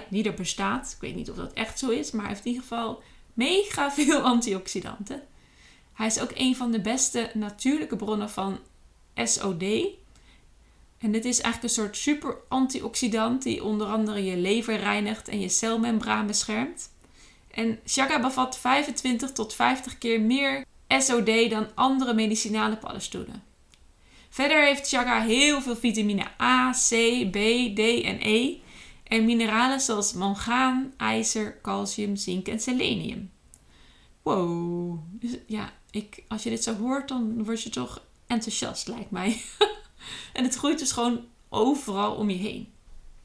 die 0.10 0.24
er 0.24 0.34
bestaat. 0.34 0.92
Ik 0.96 1.02
weet 1.02 1.16
niet 1.16 1.30
of 1.30 1.36
dat 1.36 1.54
echt 1.54 1.80
zo 1.80 1.90
is, 1.90 2.12
maar 2.12 2.22
hij 2.22 2.34
heeft 2.34 2.46
in 2.46 2.52
ieder 2.52 2.68
geval 2.68 3.02
mega 3.34 3.92
veel 3.92 4.22
antioxidanten. 4.34 5.24
Hij 5.94 6.08
is 6.08 6.20
ook 6.20 6.32
een 6.34 6.56
van 6.56 6.72
de 6.72 6.82
beste 6.82 7.32
natuurlijke 7.34 7.96
bronnen 7.96 8.30
van 8.30 8.60
SOD. 9.16 9.64
En 10.98 11.12
dit 11.12 11.26
is 11.26 11.42
eigenlijk 11.42 11.64
een 11.64 11.84
soort 11.84 11.98
super 11.98 12.36
antioxidant 12.48 13.44
die 13.44 13.64
onder 13.64 13.88
andere 13.88 14.24
je 14.24 14.38
lever 14.38 14.76
reinigt 14.76 15.28
en 15.28 15.40
je 15.40 15.50
celmembraan 15.50 16.28
beschermt. 16.28 16.90
En 17.52 17.80
chaga 17.86 18.20
bevat 18.20 18.58
25 18.58 19.32
tot 19.32 19.54
50 19.54 19.98
keer 19.98 20.22
meer 20.22 20.66
SOD 20.88 21.50
dan 21.50 21.68
andere 21.76 22.14
medicinale 22.14 22.78
paddenstoelen. 22.78 23.44
Verder 24.30 24.66
heeft 24.66 24.88
chaga 24.88 25.22
heel 25.22 25.62
veel 25.62 25.76
vitamine 25.76 26.26
A, 26.42 26.72
C, 26.72 26.90
B, 27.32 27.36
D 27.76 27.80
en 28.04 28.18
E 28.22 28.58
en 29.04 29.26
mineralen 29.26 29.80
zoals 29.80 30.14
mangaan, 30.14 30.94
ijzer, 30.98 31.60
calcium, 31.62 32.16
zink 32.16 32.48
en 32.48 32.60
selenium. 32.60 33.32
Wow. 34.22 35.00
Dus 35.10 35.38
ja, 35.48 35.74
ik, 35.92 36.24
als 36.28 36.44
je 36.44 36.50
dit 36.50 36.64
zo 36.64 36.76
hoort, 36.76 37.08
dan 37.08 37.44
word 37.44 37.62
je 37.62 37.70
toch 37.70 38.02
enthousiast, 38.28 38.88
lijkt 38.88 39.12
mij. 39.12 39.42
en 40.34 40.44
het 40.44 40.56
groeit 40.56 40.80
dus 40.80 40.92
gewoon 40.92 41.26
overal 41.50 42.16
om 42.16 42.30
je 42.30 42.38
heen. 42.38 42.74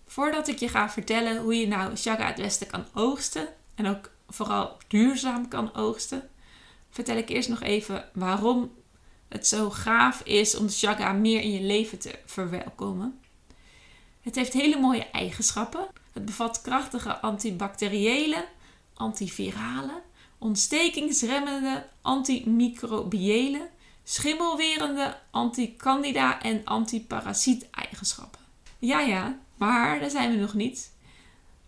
Voordat 0.06 0.48
ik 0.48 0.58
je 0.58 0.68
ga 0.68 0.90
vertellen 0.90 1.42
hoe 1.42 1.54
je 1.54 1.66
nou 1.66 1.96
chaga 1.96 2.26
het 2.26 2.36
beste 2.36 2.66
kan 2.66 2.84
oogsten 2.94 3.48
en 3.74 3.86
ook 3.86 4.10
vooral 4.28 4.76
duurzaam 4.88 5.48
kan 5.48 5.74
oogsten, 5.74 6.28
vertel 6.90 7.16
ik 7.16 7.28
eerst 7.28 7.48
nog 7.48 7.62
even 7.62 8.08
waarom 8.12 8.70
het 9.28 9.46
zo 9.46 9.70
gaaf 9.70 10.20
is 10.22 10.56
om 10.56 10.66
de 10.66 10.72
chaga 10.72 11.12
meer 11.12 11.40
in 11.40 11.52
je 11.52 11.60
leven 11.60 11.98
te 11.98 12.18
verwelkomen. 12.24 13.20
Het 14.20 14.34
heeft 14.34 14.52
hele 14.52 14.80
mooie 14.80 15.10
eigenschappen. 15.10 15.86
Het 16.12 16.24
bevat 16.24 16.60
krachtige 16.60 17.20
antibacteriële, 17.20 18.46
antivirale, 18.94 20.02
ontstekingsremmende, 20.38 21.86
antimicrobiële, 22.02 23.68
schimmelwerende, 24.04 25.16
anticandida 25.30 26.42
en 26.42 26.64
antiparasiet-eigenschappen. 26.64 28.40
Ja, 28.78 29.00
ja, 29.00 29.38
maar 29.56 30.00
daar 30.00 30.10
zijn 30.10 30.30
we 30.30 30.36
nog 30.36 30.54
niet. 30.54 30.94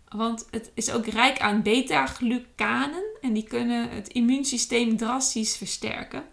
Want 0.08 0.46
het 0.50 0.70
is 0.74 0.90
ook 0.90 1.06
rijk 1.06 1.40
aan 1.40 1.62
beta-glucanen 1.62 3.04
en 3.20 3.32
die 3.32 3.42
kunnen 3.42 3.90
het 3.90 4.08
immuunsysteem 4.08 4.96
drastisch 4.96 5.56
versterken. 5.56 6.24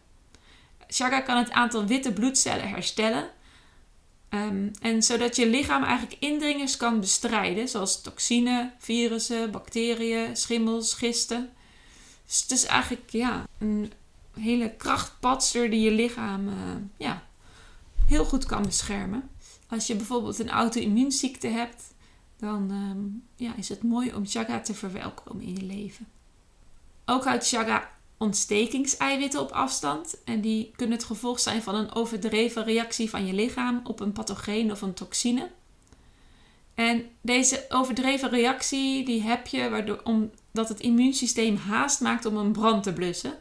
Chaga 0.88 1.20
kan 1.20 1.38
het 1.38 1.52
aantal 1.52 1.86
witte 1.86 2.14
bloedcellen 2.14 2.70
herstellen. 2.70 3.30
Um, 4.30 4.72
en 4.82 5.04
zodat 5.04 5.36
je 5.36 5.48
lichaam 5.48 5.84
eigenlijk 5.84 6.16
indringers 6.20 6.78
kan 6.78 7.00
bestrijden, 7.00 7.68
zoals 7.68 8.02
toxine, 8.02 8.72
virussen, 8.80 9.52
bacteriën, 9.52 10.38
schimmels, 10.38 10.94
gisten. 10.94 11.50
Dus 12.26 12.42
het 12.42 12.52
is 12.52 12.66
eigenlijk 12.66 13.10
ja, 13.10 13.48
een 13.58 13.92
hele 14.40 14.76
krachtpatser 14.76 15.70
die 15.70 15.82
je 15.82 15.92
lichaam 15.92 16.50
ja, 16.98 17.24
heel 18.06 18.26
goed 18.26 18.46
kan 18.46 18.64
beschermen. 18.64 19.30
Als 19.70 19.88
je 19.88 19.96
bijvoorbeeld 19.96 20.40
een 20.40 20.50
auto-immuunziekte 20.50 21.48
hebt, 21.48 21.84
dan 22.38 22.72
ehm, 22.72 23.46
ja, 23.46 23.56
is 23.56 23.70
het 23.70 23.84
mooi 23.84 24.14
om 24.14 24.28
chaga 24.28 24.60
te 24.60 24.74
verwelkomen 24.74 25.44
in 25.44 25.56
je 25.56 25.64
leven. 25.64 26.08
Ook 27.06 27.24
houdt 27.24 27.48
chaga 27.48 27.92
ontstekingseiwitten 28.18 29.42
op 29.42 29.52
afstand. 29.52 30.24
En 30.24 30.42
die 30.42 30.72
kunnen 30.76 30.98
het 30.98 31.06
gevolg 31.06 31.40
zijn 31.40 31.62
van 31.64 31.76
een 31.76 31.96
overdreven 31.96 32.64
reactie 32.64 33.10
van 33.10 33.26
je 33.26 33.34
lichaam 33.34 33.82
op 33.84 34.00
een 34.00 34.12
pathogeen 34.12 34.72
of 34.72 34.82
een 34.82 34.94
toxine. 34.94 35.52
En 36.74 37.06
deze 37.22 37.66
overdreven 37.70 38.30
reactie 38.30 39.06
die 39.06 39.22
heb 39.22 39.48
je 39.48 39.70
waardoor, 39.70 40.02
omdat 40.56 40.70
het 40.70 40.80
immuunsysteem 40.80 41.56
haast 41.56 42.02
maakt 42.02 42.26
om 42.26 42.38
een 42.38 42.52
brand 42.52 42.84
te 42.84 42.94
blussen. 42.94 43.38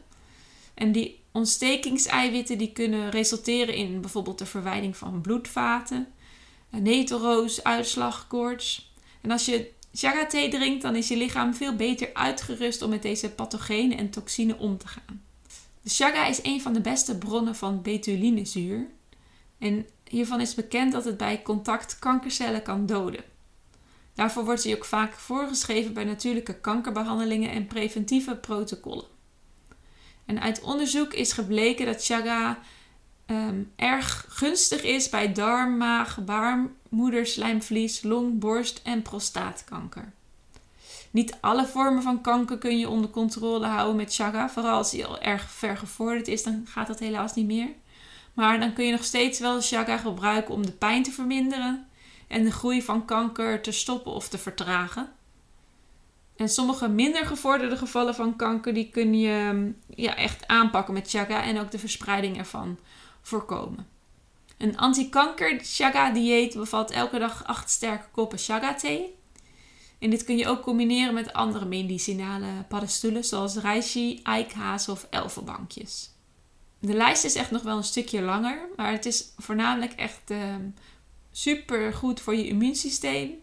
En 0.73 0.91
die 0.91 1.19
ontstekingseiwitten 1.31 2.57
die 2.57 2.71
kunnen 2.71 3.09
resulteren 3.09 3.75
in 3.75 4.01
bijvoorbeeld 4.01 4.37
de 4.37 4.45
verwijding 4.45 4.97
van 4.97 5.21
bloedvaten, 5.21 6.07
netelroos, 6.69 7.63
uitslag, 7.63 8.27
koorts. 8.27 8.93
En 9.21 9.31
als 9.31 9.45
je 9.45 9.71
chaga 9.93 10.25
thee 10.25 10.49
drinkt, 10.49 10.81
dan 10.81 10.95
is 10.95 11.07
je 11.07 11.17
lichaam 11.17 11.53
veel 11.53 11.75
beter 11.75 12.13
uitgerust 12.13 12.81
om 12.81 12.89
met 12.89 13.01
deze 13.01 13.29
pathogenen 13.29 13.97
en 13.97 14.09
toxine 14.09 14.57
om 14.57 14.77
te 14.77 14.87
gaan. 14.87 15.23
De 15.81 15.89
chaga 15.89 16.25
is 16.25 16.39
een 16.43 16.61
van 16.61 16.73
de 16.73 16.81
beste 16.81 17.17
bronnen 17.17 17.55
van 17.55 17.81
betulinezuur. 17.81 18.87
En 19.57 19.85
hiervan 20.09 20.41
is 20.41 20.55
bekend 20.55 20.91
dat 20.91 21.05
het 21.05 21.17
bij 21.17 21.41
contact 21.41 21.99
kankercellen 21.99 22.61
kan 22.63 22.85
doden. 22.85 23.23
Daarvoor 24.15 24.45
wordt 24.45 24.63
hij 24.63 24.75
ook 24.75 24.85
vaak 24.85 25.13
voorgeschreven 25.13 25.93
bij 25.93 26.03
natuurlijke 26.03 26.59
kankerbehandelingen 26.59 27.51
en 27.51 27.67
preventieve 27.67 28.35
protocollen. 28.35 29.05
En 30.25 30.41
uit 30.41 30.61
onderzoek 30.61 31.13
is 31.13 31.31
gebleken 31.31 31.85
dat 31.85 32.05
chaga 32.05 32.59
Ehm, 33.25 33.63
erg 33.75 34.25
gunstig 34.29 34.83
is 34.83 35.09
bij 35.09 35.33
darm, 35.33 35.77
maag, 35.77 36.23
baarmoeder, 36.25 37.25
slijmvlies, 37.25 38.03
long, 38.03 38.39
borst 38.39 38.81
en 38.83 39.01
prostaatkanker. 39.01 40.13
Niet 41.11 41.37
alle 41.41 41.67
vormen 41.67 42.03
van 42.03 42.21
kanker 42.21 42.57
kun 42.57 42.79
je 42.79 42.89
onder 42.89 43.09
controle 43.09 43.65
houden 43.65 43.95
met 43.95 44.15
chaga. 44.15 44.49
Vooral 44.49 44.77
als 44.77 44.91
die 44.91 45.05
al 45.05 45.21
erg 45.21 45.49
ver 45.51 45.77
gevorderd 45.77 46.27
is, 46.27 46.43
dan 46.43 46.65
gaat 46.65 46.87
dat 46.87 46.99
helaas 46.99 47.33
niet 47.33 47.45
meer. 47.45 47.69
Maar 48.33 48.59
dan 48.59 48.73
kun 48.73 48.85
je 48.85 48.91
nog 48.91 49.03
steeds 49.03 49.39
wel 49.39 49.61
chaga 49.61 49.97
gebruiken 49.97 50.53
om 50.53 50.65
de 50.65 50.71
pijn 50.71 51.03
te 51.03 51.11
verminderen 51.11 51.87
en 52.35 52.43
de 52.43 52.51
groei 52.51 52.81
van 52.81 53.05
kanker 53.05 53.61
te 53.61 53.71
stoppen 53.71 54.11
of 54.11 54.27
te 54.27 54.37
vertragen. 54.37 55.09
En 56.35 56.49
sommige 56.49 56.87
minder 56.87 57.25
gevorderde 57.25 57.77
gevallen 57.77 58.15
van 58.15 58.35
kanker, 58.35 58.73
die 58.73 58.89
kun 58.89 59.19
je 59.19 59.71
ja, 59.89 60.15
echt 60.15 60.47
aanpakken 60.47 60.93
met 60.93 61.09
chaga 61.09 61.43
en 61.43 61.59
ook 61.59 61.71
de 61.71 61.79
verspreiding 61.79 62.37
ervan 62.37 62.79
voorkomen. 63.21 63.87
Een 64.57 64.77
anti-kanker 64.77 65.59
chaga 65.63 66.11
dieet 66.11 66.55
bevat 66.55 66.91
elke 66.91 67.19
dag 67.19 67.45
8 67.45 67.69
sterke 67.69 68.07
koppen 68.11 68.37
chaga 68.37 68.73
thee. 68.73 69.15
En 69.99 70.09
dit 70.09 70.23
kun 70.23 70.37
je 70.37 70.47
ook 70.47 70.61
combineren 70.61 71.13
met 71.13 71.33
andere 71.33 71.65
medicinale 71.65 72.47
paddenstoelen 72.67 73.23
zoals 73.23 73.55
reishi, 73.55 74.19
eikhaas 74.23 74.89
of 74.89 75.07
elfenbankjes. 75.09 76.09
De 76.79 76.93
lijst 76.93 77.23
is 77.23 77.35
echt 77.35 77.51
nog 77.51 77.61
wel 77.61 77.77
een 77.77 77.83
stukje 77.83 78.21
langer, 78.21 78.67
maar 78.75 78.91
het 78.91 79.05
is 79.05 79.33
voornamelijk 79.37 79.93
echt 79.93 80.31
uh, 80.31 80.55
super 81.37 81.93
goed 81.93 82.21
voor 82.21 82.35
je 82.35 82.47
immuunsysteem. 82.47 83.33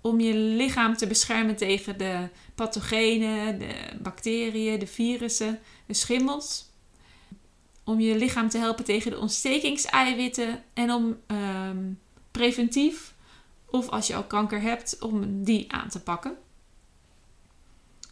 Om 0.00 0.20
je 0.20 0.34
lichaam 0.34 0.96
te 0.96 1.06
beschermen 1.06 1.56
tegen 1.56 1.98
de 1.98 2.28
pathogenen, 2.54 3.58
de 3.58 3.74
bacteriën, 4.02 4.78
de 4.78 4.86
virussen, 4.86 5.60
de 5.86 5.94
schimmels 5.94 6.68
om 7.84 8.00
je 8.00 8.16
lichaam 8.16 8.48
te 8.48 8.58
helpen 8.58 8.84
tegen 8.84 9.10
de 9.10 9.18
ontstekingseiwitten 9.18 10.64
en 10.74 10.90
om 10.90 11.18
ehm, 11.26 11.92
preventief, 12.30 13.14
of 13.66 13.88
als 13.88 14.06
je 14.06 14.14
al 14.14 14.24
kanker 14.24 14.60
hebt, 14.60 14.96
om 14.98 15.44
die 15.44 15.72
aan 15.72 15.88
te 15.88 16.02
pakken. 16.02 16.36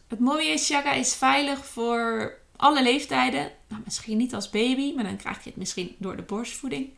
Het 0.07 0.19
mooie 0.19 0.49
is, 0.49 0.67
chaga 0.67 0.93
is 0.93 1.15
veilig 1.15 1.67
voor 1.67 2.35
alle 2.57 2.83
leeftijden. 2.83 3.53
Nou, 3.69 3.83
misschien 3.85 4.17
niet 4.17 4.35
als 4.35 4.51
baby, 4.51 4.95
maar 4.95 5.05
dan 5.05 5.17
krijg 5.17 5.45
je 5.45 5.51
het 5.51 5.59
misschien 5.59 5.97
door 5.99 6.17
de 6.17 6.23
borstvoeding. 6.23 6.91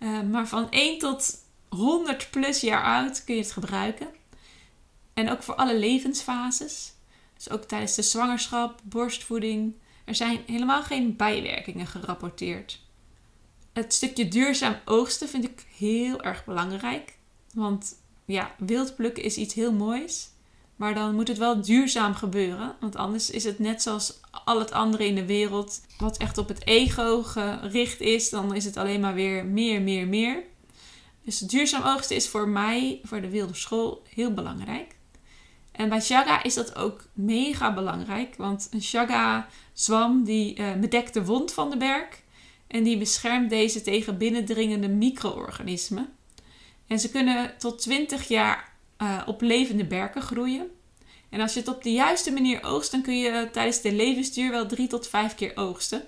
Uh, 0.00 0.22
maar 0.22 0.48
van 0.48 0.70
1 0.70 0.98
tot 0.98 1.44
100 1.76 2.30
plus 2.30 2.60
jaar 2.60 2.84
oud 2.84 3.24
kun 3.24 3.34
je 3.34 3.40
het 3.40 3.52
gebruiken. 3.52 4.08
En 5.14 5.30
ook 5.30 5.42
voor 5.42 5.54
alle 5.54 5.78
levensfases. 5.78 6.92
Dus 7.34 7.50
ook 7.50 7.64
tijdens 7.64 7.94
de 7.94 8.02
zwangerschap, 8.02 8.80
borstvoeding, 8.82 9.74
er 10.04 10.14
zijn 10.14 10.40
helemaal 10.46 10.82
geen 10.82 11.16
bijwerkingen 11.16 11.86
gerapporteerd. 11.86 12.80
Het 13.72 13.94
stukje 13.94 14.28
duurzaam 14.28 14.76
oogsten 14.84 15.28
vind 15.28 15.44
ik 15.44 15.66
heel 15.76 16.22
erg 16.22 16.44
belangrijk. 16.44 17.18
Want 17.54 17.94
ja, 18.24 18.54
wild 18.58 18.96
plukken 18.96 19.22
is 19.22 19.36
iets 19.36 19.54
heel 19.54 19.72
moois. 19.72 20.28
Maar 20.76 20.94
dan 20.94 21.14
moet 21.14 21.28
het 21.28 21.38
wel 21.38 21.60
duurzaam 21.60 22.14
gebeuren. 22.14 22.76
Want 22.80 22.96
anders 22.96 23.30
is 23.30 23.44
het 23.44 23.58
net 23.58 23.82
zoals 23.82 24.20
al 24.44 24.58
het 24.58 24.72
andere 24.72 25.06
in 25.06 25.14
de 25.14 25.26
wereld. 25.26 25.80
Wat 25.98 26.16
echt 26.16 26.38
op 26.38 26.48
het 26.48 26.66
ego 26.66 27.22
gericht 27.22 28.00
is. 28.00 28.30
Dan 28.30 28.54
is 28.54 28.64
het 28.64 28.76
alleen 28.76 29.00
maar 29.00 29.14
weer 29.14 29.44
meer, 29.44 29.82
meer, 29.82 30.06
meer. 30.06 30.42
Dus 31.26 31.38
duurzaam 31.38 31.82
oogsten 31.82 32.16
is 32.16 32.28
voor 32.28 32.48
mij, 32.48 33.00
voor 33.02 33.20
de 33.20 33.30
wilde 33.30 33.54
school, 33.54 34.02
heel 34.14 34.32
belangrijk. 34.34 34.96
En 35.72 35.88
bij 35.88 36.00
Shaga 36.00 36.42
is 36.42 36.54
dat 36.54 36.76
ook 36.76 37.04
mega 37.12 37.74
belangrijk. 37.74 38.34
Want 38.36 38.68
een 38.70 38.82
Shaga 38.82 39.48
zwam 39.72 40.24
die 40.24 40.58
uh, 40.58 40.72
bedekt 40.74 41.14
de 41.14 41.24
wond 41.24 41.52
van 41.52 41.70
de 41.70 41.76
berk. 41.76 42.22
En 42.66 42.82
die 42.82 42.98
beschermt 42.98 43.50
deze 43.50 43.82
tegen 43.82 44.18
binnendringende 44.18 44.88
micro-organismen. 44.88 46.08
En 46.86 46.98
ze 46.98 47.10
kunnen 47.10 47.54
tot 47.58 47.78
20 47.78 48.28
jaar 48.28 48.72
uh, 49.02 49.22
op 49.26 49.40
levende 49.40 49.84
berken 49.84 50.22
groeien. 50.22 50.70
En 51.28 51.40
als 51.40 51.52
je 51.54 51.60
het 51.60 51.68
op 51.68 51.82
de 51.82 51.92
juiste 51.92 52.32
manier 52.32 52.62
oogst, 52.64 52.90
dan 52.90 53.02
kun 53.02 53.18
je 53.18 53.48
tijdens 53.52 53.80
de 53.80 53.92
levensduur 53.92 54.50
wel 54.50 54.66
3 54.66 54.88
tot 54.88 55.08
5 55.08 55.34
keer 55.34 55.52
oogsten. 55.54 56.02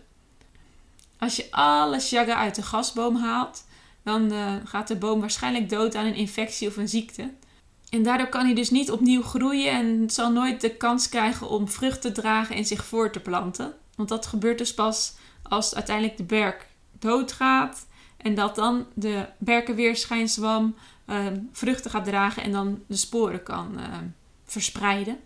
Als 1.18 1.37
je 1.37 1.46
alle 1.50 2.00
shaga 2.00 2.34
uit 2.34 2.54
de 2.54 2.62
gasboom 2.62 3.16
haalt, 3.16 3.64
dan 4.08 4.32
uh, 4.32 4.54
gaat 4.64 4.88
de 4.88 4.96
boom 4.96 5.20
waarschijnlijk 5.20 5.70
dood 5.70 5.94
aan 5.94 6.06
een 6.06 6.14
infectie 6.14 6.68
of 6.68 6.76
een 6.76 6.88
ziekte. 6.88 7.30
En 7.90 8.02
daardoor 8.02 8.28
kan 8.28 8.44
hij 8.44 8.54
dus 8.54 8.70
niet 8.70 8.90
opnieuw 8.90 9.22
groeien 9.22 9.70
en 9.70 10.10
zal 10.10 10.32
nooit 10.32 10.60
de 10.60 10.76
kans 10.76 11.08
krijgen 11.08 11.48
om 11.48 11.68
vrucht 11.68 12.00
te 12.00 12.12
dragen 12.12 12.56
en 12.56 12.64
zich 12.64 12.84
voor 12.84 13.12
te 13.12 13.20
planten. 13.20 13.74
Want 13.96 14.08
dat 14.08 14.26
gebeurt 14.26 14.58
dus 14.58 14.74
pas 14.74 15.14
als 15.42 15.74
uiteindelijk 15.74 16.16
de 16.16 16.24
berk 16.24 16.66
doodgaat 16.98 17.86
en 18.16 18.34
dat 18.34 18.54
dan 18.54 18.86
de 18.94 19.26
berkenweerschijnzwam 19.38 20.74
uh, 21.06 21.26
vruchten 21.52 21.90
gaat 21.90 22.04
dragen 22.04 22.42
en 22.42 22.52
dan 22.52 22.82
de 22.86 22.96
sporen 22.96 23.42
kan 23.42 23.74
uh, 23.76 23.84
verspreiden. 24.44 25.18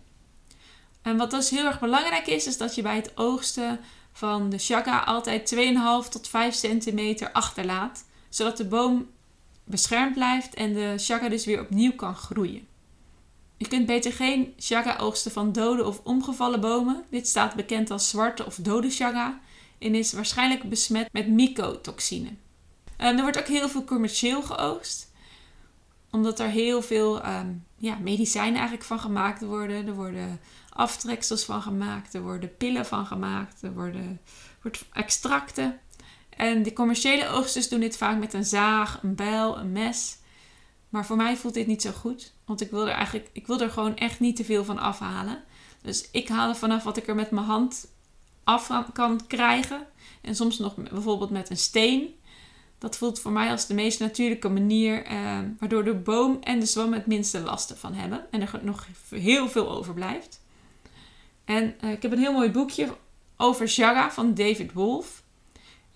En 1.01 1.17
wat 1.17 1.31
dus 1.31 1.49
heel 1.49 1.65
erg 1.65 1.79
belangrijk 1.79 2.27
is, 2.27 2.47
is 2.47 2.57
dat 2.57 2.75
je 2.75 2.81
bij 2.81 2.95
het 2.95 3.11
oogsten 3.17 3.79
van 4.11 4.49
de 4.49 4.57
chaga 4.57 4.99
altijd 4.99 5.55
2,5 5.55 6.09
tot 6.09 6.27
5 6.27 6.53
centimeter 6.53 7.31
achterlaat, 7.31 8.03
zodat 8.33 8.57
de 8.57 8.65
boom 8.65 9.09
beschermd 9.63 10.13
blijft 10.13 10.53
en 10.53 10.73
de 10.73 10.93
chaga 10.97 11.29
dus 11.29 11.45
weer 11.45 11.61
opnieuw 11.61 11.95
kan 11.95 12.15
groeien. 12.15 12.67
Je 13.57 13.67
kunt 13.67 13.85
beter 13.85 14.13
geen 14.13 14.53
chaga 14.57 14.97
oogsten 14.97 15.31
van 15.31 15.51
dode 15.51 15.85
of 15.85 16.01
omgevallen 16.03 16.61
bomen. 16.61 17.03
Dit 17.09 17.27
staat 17.27 17.55
bekend 17.55 17.91
als 17.91 18.09
zwarte 18.09 18.45
of 18.45 18.55
dode 18.55 18.89
chaga 18.89 19.39
en 19.79 19.95
is 19.95 20.13
waarschijnlijk 20.13 20.69
besmet 20.69 21.13
met 21.13 21.27
mycotoxine. 21.27 22.27
Um, 22.27 22.35
er 22.97 23.21
wordt 23.21 23.39
ook 23.39 23.47
heel 23.47 23.69
veel 23.69 23.83
commercieel 23.83 24.41
geoogst, 24.41 25.11
omdat 26.11 26.39
er 26.39 26.49
heel 26.49 26.81
veel 26.81 27.25
um, 27.25 27.65
ja, 27.77 27.95
medicijnen 27.95 28.55
eigenlijk 28.55 28.83
van 28.83 28.99
gemaakt 28.99 29.41
worden. 29.41 29.87
Er 29.87 29.93
worden 29.93 30.39
aftreksels 30.69 31.43
van 31.43 31.61
gemaakt, 31.61 32.13
er 32.13 32.21
worden 32.21 32.57
pillen 32.57 32.85
van 32.85 33.05
gemaakt, 33.05 33.61
er 33.61 33.73
worden, 33.73 34.21
extracten. 34.93 35.79
En 36.37 36.63
de 36.63 36.73
commerciële 36.73 37.27
oogsters 37.27 37.69
doen 37.69 37.79
dit 37.79 37.97
vaak 37.97 38.19
met 38.19 38.33
een 38.33 38.45
zaag, 38.45 38.99
een 39.03 39.15
bijl, 39.15 39.57
een 39.57 39.71
mes. 39.71 40.17
Maar 40.89 41.05
voor 41.05 41.15
mij 41.15 41.37
voelt 41.37 41.53
dit 41.53 41.67
niet 41.67 41.81
zo 41.81 41.91
goed. 41.91 42.33
Want 42.45 42.61
ik 42.61 42.71
wil 42.71 42.87
er 42.87 42.93
eigenlijk, 42.93 43.29
ik 43.31 43.47
wil 43.47 43.61
er 43.61 43.69
gewoon 43.69 43.95
echt 43.95 44.19
niet 44.19 44.35
te 44.35 44.43
veel 44.43 44.65
van 44.65 44.79
afhalen. 44.79 45.43
Dus 45.81 46.09
ik 46.11 46.27
haal 46.27 46.49
er 46.49 46.55
vanaf 46.55 46.83
wat 46.83 46.97
ik 46.97 47.07
er 47.07 47.15
met 47.15 47.31
mijn 47.31 47.45
hand 47.45 47.87
af 48.43 48.71
kan 48.93 49.27
krijgen. 49.27 49.87
En 50.21 50.35
soms 50.35 50.59
nog 50.59 50.75
bijvoorbeeld 50.75 51.29
met 51.29 51.49
een 51.49 51.57
steen. 51.57 52.15
Dat 52.77 52.97
voelt 52.97 53.19
voor 53.19 53.31
mij 53.31 53.51
als 53.51 53.67
de 53.67 53.73
meest 53.73 53.99
natuurlijke 53.99 54.49
manier. 54.49 55.05
Eh, 55.05 55.39
waardoor 55.59 55.83
de 55.83 55.93
boom 55.93 56.37
en 56.41 56.59
de 56.59 56.65
zwam 56.65 56.93
het 56.93 57.05
minste 57.05 57.39
lasten 57.39 57.77
van 57.77 57.93
hebben. 57.93 58.31
En 58.31 58.41
er 58.41 58.59
nog 58.61 58.87
heel 59.09 59.49
veel 59.49 59.71
overblijft. 59.71 60.41
En 61.45 61.79
eh, 61.79 61.91
ik 61.91 62.01
heb 62.01 62.11
een 62.11 62.19
heel 62.19 62.33
mooi 62.33 62.51
boekje 62.51 62.87
over 63.37 63.67
Jaga 63.67 64.11
van 64.11 64.33
David 64.33 64.73
Wolf. 64.73 65.22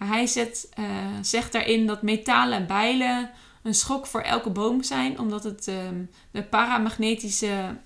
Hij 0.05 0.47
uh, 0.79 0.85
zegt 1.21 1.51
daarin 1.51 1.87
dat 1.87 2.01
metalen 2.01 2.67
bijlen 2.67 3.31
een 3.63 3.75
schok 3.75 4.05
voor 4.05 4.21
elke 4.21 4.49
boom 4.49 4.83
zijn, 4.83 5.19
omdat 5.19 5.43
het 5.43 5.67
ehm, 5.67 6.03
de 6.31 6.43
paramagnetische, 6.43 7.77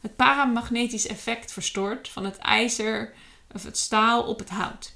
het 0.00 0.16
effect 1.06 1.52
verstoort 1.52 2.08
van 2.08 2.24
het 2.24 2.38
ijzer 2.38 3.12
of 3.52 3.62
het 3.62 3.78
staal 3.78 4.22
op 4.22 4.38
het 4.38 4.50
hout. 4.50 4.94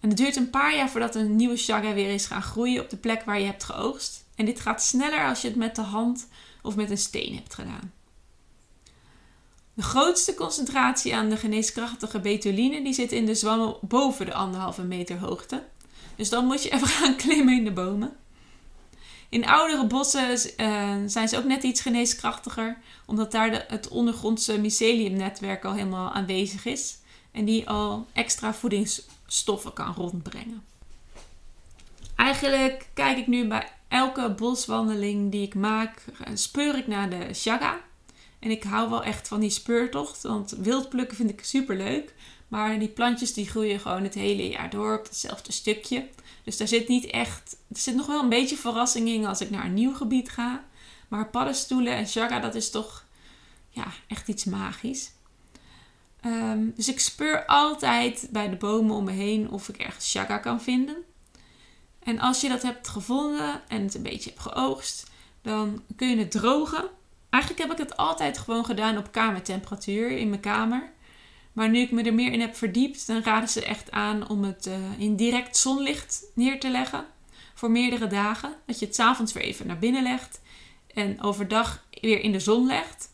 En 0.00 0.08
het 0.08 0.18
duurt 0.18 0.36
een 0.36 0.50
paar 0.50 0.76
jaar 0.76 0.90
voordat 0.90 1.14
een 1.14 1.36
nieuwe 1.36 1.56
chaga 1.56 1.92
weer 1.92 2.14
is 2.14 2.26
gaan 2.26 2.42
groeien 2.42 2.82
op 2.82 2.90
de 2.90 2.96
plek 2.96 3.22
waar 3.24 3.38
je 3.38 3.46
hebt 3.46 3.64
geoogst. 3.64 4.24
En 4.34 4.44
dit 4.44 4.60
gaat 4.60 4.82
sneller 4.82 5.26
als 5.28 5.40
je 5.40 5.48
het 5.48 5.56
met 5.56 5.76
de 5.76 5.82
hand 5.82 6.28
of 6.62 6.76
met 6.76 6.90
een 6.90 6.98
steen 6.98 7.34
hebt 7.34 7.54
gedaan. 7.54 7.92
De 9.74 9.82
grootste 9.82 10.34
concentratie 10.34 11.14
aan 11.14 11.28
de 11.28 11.36
geneeskrachtige 11.36 12.20
betuline 12.20 12.82
die 12.82 12.92
zit 12.92 13.12
in 13.12 13.26
de 13.26 13.34
zwammel 13.34 13.78
boven 13.82 14.26
de 14.26 14.34
anderhalve 14.34 14.82
meter 14.82 15.18
hoogte. 15.18 15.62
Dus 16.16 16.28
dan 16.28 16.46
moet 16.46 16.62
je 16.62 16.70
even 16.70 16.88
gaan 16.98 17.16
klimmen 17.16 17.56
in 17.56 17.64
de 17.64 17.72
bomen. 17.72 18.16
In 19.28 19.46
oudere 19.46 19.86
bossen 19.86 20.30
uh, 20.30 20.94
zijn 21.06 21.28
ze 21.28 21.36
ook 21.36 21.44
net 21.44 21.62
iets 21.62 21.80
geneeskrachtiger, 21.80 22.78
omdat 23.06 23.32
daar 23.32 23.50
de, 23.50 23.64
het 23.68 23.88
ondergrondse 23.88 24.60
myceliumnetwerk 24.60 25.64
al 25.64 25.72
helemaal 25.72 26.12
aanwezig 26.12 26.64
is 26.64 26.98
en 27.32 27.44
die 27.44 27.68
al 27.68 28.06
extra 28.12 28.54
voedingsstoffen 28.54 29.72
kan 29.72 29.94
rondbrengen. 29.94 30.62
Eigenlijk 32.16 32.88
kijk 32.94 33.18
ik 33.18 33.26
nu 33.26 33.46
bij 33.46 33.68
elke 33.88 34.30
boswandeling 34.30 35.30
die 35.30 35.42
ik 35.42 35.54
maak, 35.54 36.04
speur 36.34 36.76
ik 36.78 36.86
naar 36.86 37.10
de 37.10 37.28
chaga. 37.32 37.80
En 38.44 38.50
ik 38.50 38.62
hou 38.62 38.90
wel 38.90 39.04
echt 39.04 39.28
van 39.28 39.40
die 39.40 39.50
speurtocht, 39.50 40.22
want 40.22 40.50
wildplukken 40.50 41.16
vind 41.16 41.30
ik 41.30 41.44
super 41.44 41.76
leuk. 41.76 42.14
Maar 42.48 42.78
die 42.78 42.88
plantjes 42.88 43.32
die 43.32 43.48
groeien 43.48 43.80
gewoon 43.80 44.02
het 44.02 44.14
hele 44.14 44.48
jaar 44.48 44.70
door 44.70 44.98
op 44.98 45.04
hetzelfde 45.04 45.52
stukje. 45.52 46.08
Dus 46.42 46.56
daar 46.56 46.68
zit 46.68 46.88
niet 46.88 47.06
echt. 47.06 47.56
Er 47.68 47.78
zit 47.78 47.94
nog 47.94 48.06
wel 48.06 48.22
een 48.22 48.28
beetje 48.28 48.56
verrassing 48.56 49.08
in 49.08 49.26
als 49.26 49.40
ik 49.40 49.50
naar 49.50 49.64
een 49.64 49.74
nieuw 49.74 49.94
gebied 49.94 50.30
ga. 50.30 50.64
Maar 51.08 51.30
paddenstoelen 51.30 51.92
en 51.94 52.06
chaga, 52.06 52.40
dat 52.40 52.54
is 52.54 52.70
toch 52.70 53.04
ja, 53.68 53.86
echt 54.08 54.28
iets 54.28 54.44
magisch. 54.44 55.10
Ehm, 56.20 56.70
dus 56.74 56.88
ik 56.88 57.00
speur 57.00 57.46
altijd 57.46 58.28
bij 58.30 58.48
de 58.48 58.56
bomen 58.56 58.96
om 58.96 59.04
me 59.04 59.12
heen 59.12 59.50
of 59.50 59.68
ik 59.68 59.76
ergens 59.76 60.10
chaga 60.10 60.38
kan 60.38 60.62
vinden. 60.62 60.96
En 62.02 62.18
als 62.18 62.40
je 62.40 62.48
dat 62.48 62.62
hebt 62.62 62.88
gevonden 62.88 63.62
en 63.68 63.82
het 63.82 63.94
een 63.94 64.02
beetje 64.02 64.30
hebt 64.30 64.42
geoogst, 64.42 65.10
dan 65.42 65.82
kun 65.96 66.08
je 66.08 66.16
het 66.16 66.30
drogen. 66.30 66.90
Eigenlijk 67.34 67.62
heb 67.62 67.72
ik 67.72 67.86
het 67.88 67.96
altijd 67.96 68.38
gewoon 68.38 68.64
gedaan 68.64 68.98
op 68.98 69.12
kamertemperatuur 69.12 70.10
in 70.10 70.28
mijn 70.28 70.40
kamer. 70.40 70.92
Maar 71.52 71.70
nu 71.70 71.78
ik 71.78 71.90
me 71.90 72.02
er 72.02 72.14
meer 72.14 72.32
in 72.32 72.40
heb 72.40 72.56
verdiept, 72.56 73.06
dan 73.06 73.22
raden 73.22 73.48
ze 73.48 73.64
echt 73.64 73.90
aan 73.90 74.28
om 74.28 74.44
het 74.44 74.66
uh, 74.66 74.74
in 74.98 75.16
direct 75.16 75.56
zonlicht 75.56 76.24
neer 76.34 76.60
te 76.60 76.70
leggen. 76.70 77.04
Voor 77.54 77.70
meerdere 77.70 78.06
dagen. 78.06 78.56
Dat 78.66 78.78
je 78.78 78.86
het 78.86 78.94
s'avonds 78.94 79.32
weer 79.32 79.42
even 79.42 79.66
naar 79.66 79.78
binnen 79.78 80.02
legt. 80.02 80.40
En 80.94 81.22
overdag 81.22 81.84
weer 82.00 82.20
in 82.20 82.32
de 82.32 82.40
zon 82.40 82.66
legt. 82.66 83.08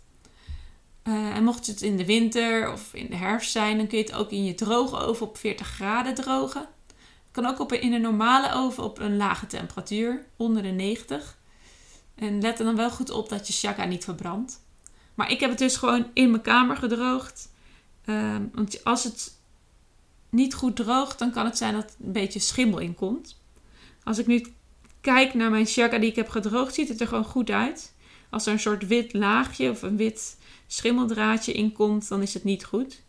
Uh, 1.04 1.36
en 1.36 1.44
mocht 1.44 1.66
het 1.66 1.82
in 1.82 1.96
de 1.96 2.04
winter 2.04 2.72
of 2.72 2.94
in 2.94 3.06
de 3.10 3.16
herfst 3.16 3.50
zijn, 3.50 3.76
dan 3.76 3.86
kun 3.86 3.98
je 3.98 4.04
het 4.04 4.14
ook 4.14 4.30
in 4.30 4.44
je 4.44 4.54
droge 4.54 4.96
oven 4.96 5.26
op 5.26 5.36
40 5.36 5.66
graden 5.66 6.14
drogen. 6.14 6.66
Het 6.86 7.30
kan 7.30 7.46
ook 7.46 7.58
op 7.58 7.70
een, 7.70 7.80
in 7.80 7.92
een 7.92 8.00
normale 8.00 8.52
oven 8.54 8.84
op 8.84 8.98
een 8.98 9.16
lage 9.16 9.46
temperatuur, 9.46 10.26
onder 10.36 10.62
de 10.62 10.68
90. 10.68 11.38
En 12.20 12.40
let 12.40 12.58
er 12.58 12.64
dan 12.64 12.76
wel 12.76 12.90
goed 12.90 13.10
op 13.10 13.28
dat 13.28 13.46
je 13.46 13.52
shaka 13.52 13.84
niet 13.84 14.04
verbrandt. 14.04 14.60
Maar 15.14 15.30
ik 15.30 15.40
heb 15.40 15.50
het 15.50 15.58
dus 15.58 15.76
gewoon 15.76 16.06
in 16.12 16.30
mijn 16.30 16.42
kamer 16.42 16.76
gedroogd. 16.76 17.48
Ehm, 18.04 18.42
want 18.52 18.84
als 18.84 19.04
het 19.04 19.34
niet 20.28 20.54
goed 20.54 20.76
droogt, 20.76 21.18
dan 21.18 21.30
kan 21.30 21.44
het 21.44 21.58
zijn 21.58 21.74
dat 21.74 21.84
er 21.84 22.06
een 22.06 22.12
beetje 22.12 22.38
schimmel 22.38 22.78
in 22.78 22.94
komt. 22.94 23.40
Als 24.04 24.18
ik 24.18 24.26
nu 24.26 24.54
kijk 25.00 25.34
naar 25.34 25.50
mijn 25.50 25.66
shaka 25.66 25.98
die 25.98 26.10
ik 26.10 26.16
heb 26.16 26.28
gedroogd, 26.28 26.74
ziet 26.74 26.88
het 26.88 27.00
er 27.00 27.06
gewoon 27.06 27.24
goed 27.24 27.50
uit. 27.50 27.94
Als 28.30 28.46
er 28.46 28.52
een 28.52 28.60
soort 28.60 28.86
wit 28.86 29.12
laagje 29.12 29.70
of 29.70 29.82
een 29.82 29.96
wit 29.96 30.36
schimmeldraadje 30.66 31.52
in 31.52 31.72
komt, 31.72 32.08
dan 32.08 32.22
is 32.22 32.34
het 32.34 32.44
niet 32.44 32.64
goed. 32.64 33.02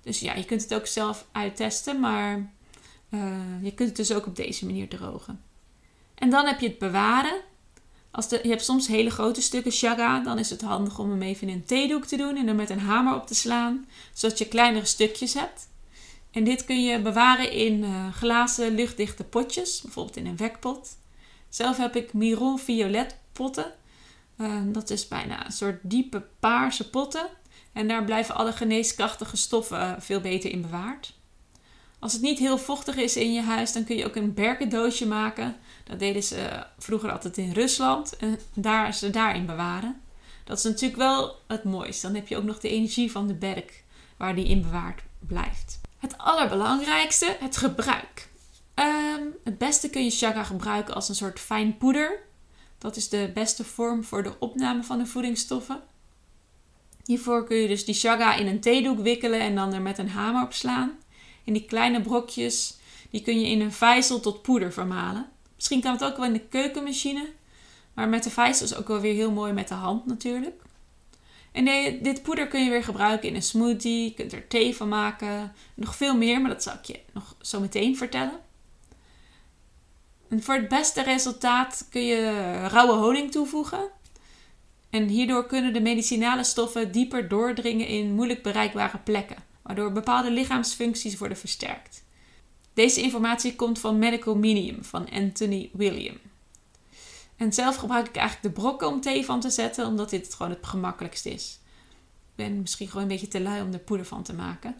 Dus 0.00 0.20
ja, 0.20 0.34
je 0.34 0.44
kunt 0.44 0.62
het 0.62 0.74
ook 0.74 0.86
zelf 0.86 1.26
uittesten, 1.32 2.00
maar 2.00 2.52
uh, 3.10 3.62
je 3.62 3.74
kunt 3.74 3.88
het 3.88 3.96
dus 3.96 4.12
ook 4.12 4.26
op 4.26 4.36
deze 4.36 4.66
manier 4.66 4.88
drogen. 4.88 5.42
En 6.14 6.30
dan 6.30 6.46
heb 6.46 6.60
je 6.60 6.68
het 6.68 6.78
bewaren. 6.78 7.40
Als 8.14 8.28
je 8.28 8.48
hebt 8.48 8.64
soms 8.64 8.86
hele 8.86 9.10
grote 9.10 9.42
stukken 9.42 9.72
chaga, 9.72 10.20
dan 10.20 10.38
is 10.38 10.50
het 10.50 10.62
handig 10.62 10.98
om 10.98 11.10
hem 11.10 11.22
even 11.22 11.48
in 11.48 11.54
een 11.54 11.64
theedoek 11.64 12.04
te 12.04 12.16
doen 12.16 12.36
en 12.36 12.48
er 12.48 12.54
met 12.54 12.70
een 12.70 12.80
hamer 12.80 13.14
op 13.14 13.26
te 13.26 13.34
slaan, 13.34 13.86
zodat 14.12 14.38
je 14.38 14.48
kleinere 14.48 14.84
stukjes 14.84 15.34
hebt. 15.34 15.68
En 16.30 16.44
dit 16.44 16.64
kun 16.64 16.84
je 16.84 17.00
bewaren 17.00 17.52
in 17.52 17.82
uh, 17.82 18.12
glazen 18.12 18.74
luchtdichte 18.74 19.24
potjes, 19.24 19.80
bijvoorbeeld 19.80 20.16
in 20.16 20.26
een 20.26 20.36
wekpot. 20.36 20.88
Zelf 21.48 21.76
heb 21.76 21.96
ik 21.96 22.12
Miron 22.12 22.58
Violet 22.58 23.18
potten. 23.32 23.72
Uh, 24.38 24.60
dat 24.64 24.90
is 24.90 25.08
bijna 25.08 25.46
een 25.46 25.52
soort 25.52 25.78
diepe 25.82 26.26
paarse 26.40 26.90
potten. 26.90 27.26
En 27.72 27.88
daar 27.88 28.04
blijven 28.04 28.34
alle 28.34 28.52
geneeskrachtige 28.52 29.36
stoffen 29.36 30.02
veel 30.02 30.20
beter 30.20 30.50
in 30.50 30.62
bewaard. 30.62 31.14
Als 31.98 32.12
het 32.12 32.22
niet 32.22 32.38
heel 32.38 32.58
vochtig 32.58 32.96
is 32.96 33.16
in 33.16 33.32
je 33.32 33.42
huis, 33.42 33.72
dan 33.72 33.84
kun 33.84 33.96
je 33.96 34.04
ook 34.06 34.16
een 34.16 34.34
berkendoosje 34.34 35.06
maken. 35.06 35.56
Dat 35.84 35.98
deden 35.98 36.22
ze 36.22 36.66
vroeger 36.78 37.12
altijd 37.12 37.38
in 37.38 37.52
Rusland. 37.52 38.16
En 38.16 38.38
daar 38.54 38.94
ze 38.94 39.10
daarin 39.10 39.46
bewaren. 39.46 40.00
Dat 40.44 40.58
is 40.58 40.64
natuurlijk 40.64 40.96
wel 40.96 41.36
het 41.46 41.64
mooiste. 41.64 42.06
Dan 42.06 42.16
heb 42.16 42.28
je 42.28 42.36
ook 42.36 42.44
nog 42.44 42.60
de 42.60 42.68
energie 42.68 43.10
van 43.10 43.26
de 43.26 43.34
berk 43.34 43.84
waar 44.16 44.34
die 44.34 44.46
in 44.46 44.62
bewaard 44.62 45.02
blijft. 45.18 45.80
Het 45.98 46.18
allerbelangrijkste, 46.18 47.36
het 47.40 47.56
gebruik. 47.56 48.28
Um, 48.74 49.34
het 49.44 49.58
beste 49.58 49.90
kun 49.90 50.04
je 50.04 50.10
chaga 50.10 50.44
gebruiken 50.44 50.94
als 50.94 51.08
een 51.08 51.14
soort 51.14 51.40
fijn 51.40 51.76
poeder. 51.76 52.18
Dat 52.78 52.96
is 52.96 53.08
de 53.08 53.30
beste 53.34 53.64
vorm 53.64 54.04
voor 54.04 54.22
de 54.22 54.38
opname 54.38 54.82
van 54.82 54.98
de 54.98 55.06
voedingsstoffen. 55.06 55.80
Hiervoor 57.04 57.44
kun 57.44 57.56
je 57.56 57.68
dus 57.68 57.84
die 57.84 57.94
chaga 57.94 58.34
in 58.34 58.46
een 58.46 58.60
theedoek 58.60 58.98
wikkelen 58.98 59.40
en 59.40 59.54
dan 59.54 59.72
er 59.72 59.82
met 59.82 59.98
een 59.98 60.08
hamer 60.08 60.42
op 60.42 60.52
slaan. 60.52 60.98
En 61.44 61.52
die 61.52 61.64
kleine 61.64 62.00
brokjes, 62.00 62.76
die 63.10 63.22
kun 63.22 63.40
je 63.40 63.46
in 63.46 63.60
een 63.60 63.72
vijzel 63.72 64.20
tot 64.20 64.42
poeder 64.42 64.72
vermalen. 64.72 65.28
Misschien 65.54 65.80
kan 65.80 65.92
het 65.92 66.04
ook 66.04 66.16
wel 66.16 66.26
in 66.26 66.32
de 66.32 66.48
keukenmachine. 66.48 67.28
Maar 67.94 68.08
met 68.08 68.22
de 68.22 68.30
vijzel 68.30 68.66
is 68.66 68.76
ook 68.76 68.88
wel 68.88 69.00
weer 69.00 69.14
heel 69.14 69.30
mooi 69.30 69.52
met 69.52 69.68
de 69.68 69.74
hand 69.74 70.06
natuurlijk. 70.06 70.62
En 71.52 71.64
dit 72.02 72.22
poeder 72.22 72.48
kun 72.48 72.64
je 72.64 72.70
weer 72.70 72.84
gebruiken 72.84 73.28
in 73.28 73.34
een 73.34 73.42
smoothie. 73.42 74.04
Je 74.04 74.14
kunt 74.14 74.32
er 74.32 74.46
thee 74.48 74.76
van 74.76 74.88
maken. 74.88 75.52
Nog 75.74 75.96
veel 75.96 76.16
meer, 76.16 76.40
maar 76.40 76.50
dat 76.50 76.62
zal 76.62 76.74
ik 76.74 76.84
je 76.84 77.00
nog 77.12 77.36
zo 77.40 77.60
meteen 77.60 77.96
vertellen. 77.96 78.40
En 80.28 80.42
voor 80.42 80.54
het 80.54 80.68
beste 80.68 81.02
resultaat 81.02 81.86
kun 81.90 82.04
je 82.04 82.52
rauwe 82.66 82.92
honing 82.92 83.30
toevoegen. 83.30 83.88
En 84.90 85.08
hierdoor 85.08 85.46
kunnen 85.46 85.72
de 85.72 85.80
medicinale 85.80 86.44
stoffen 86.44 86.92
dieper 86.92 87.28
doordringen 87.28 87.86
in 87.86 88.14
moeilijk 88.14 88.42
bereikbare 88.42 88.98
plekken 88.98 89.52
waardoor 89.64 89.92
bepaalde 89.92 90.30
lichaamsfuncties 90.30 91.18
worden 91.18 91.38
versterkt. 91.38 92.03
Deze 92.74 93.00
informatie 93.00 93.56
komt 93.56 93.78
van 93.78 93.98
Medical 93.98 94.36
Medium 94.36 94.84
van 94.84 95.10
Anthony 95.10 95.70
William. 95.72 96.16
En 97.36 97.52
zelf 97.52 97.76
gebruik 97.76 98.08
ik 98.08 98.16
eigenlijk 98.16 98.54
de 98.54 98.60
brokken 98.60 98.88
om 98.88 99.00
thee 99.00 99.24
van 99.24 99.40
te 99.40 99.50
zetten, 99.50 99.86
omdat 99.86 100.10
dit 100.10 100.34
gewoon 100.34 100.52
het 100.52 100.66
gemakkelijkst 100.66 101.26
is. 101.26 101.58
Ik 102.36 102.44
ben 102.44 102.60
misschien 102.60 102.86
gewoon 102.86 103.02
een 103.02 103.08
beetje 103.08 103.28
te 103.28 103.40
lui 103.40 103.62
om 103.62 103.72
er 103.72 103.78
poeder 103.78 104.06
van 104.06 104.22
te 104.22 104.34
maken. 104.34 104.70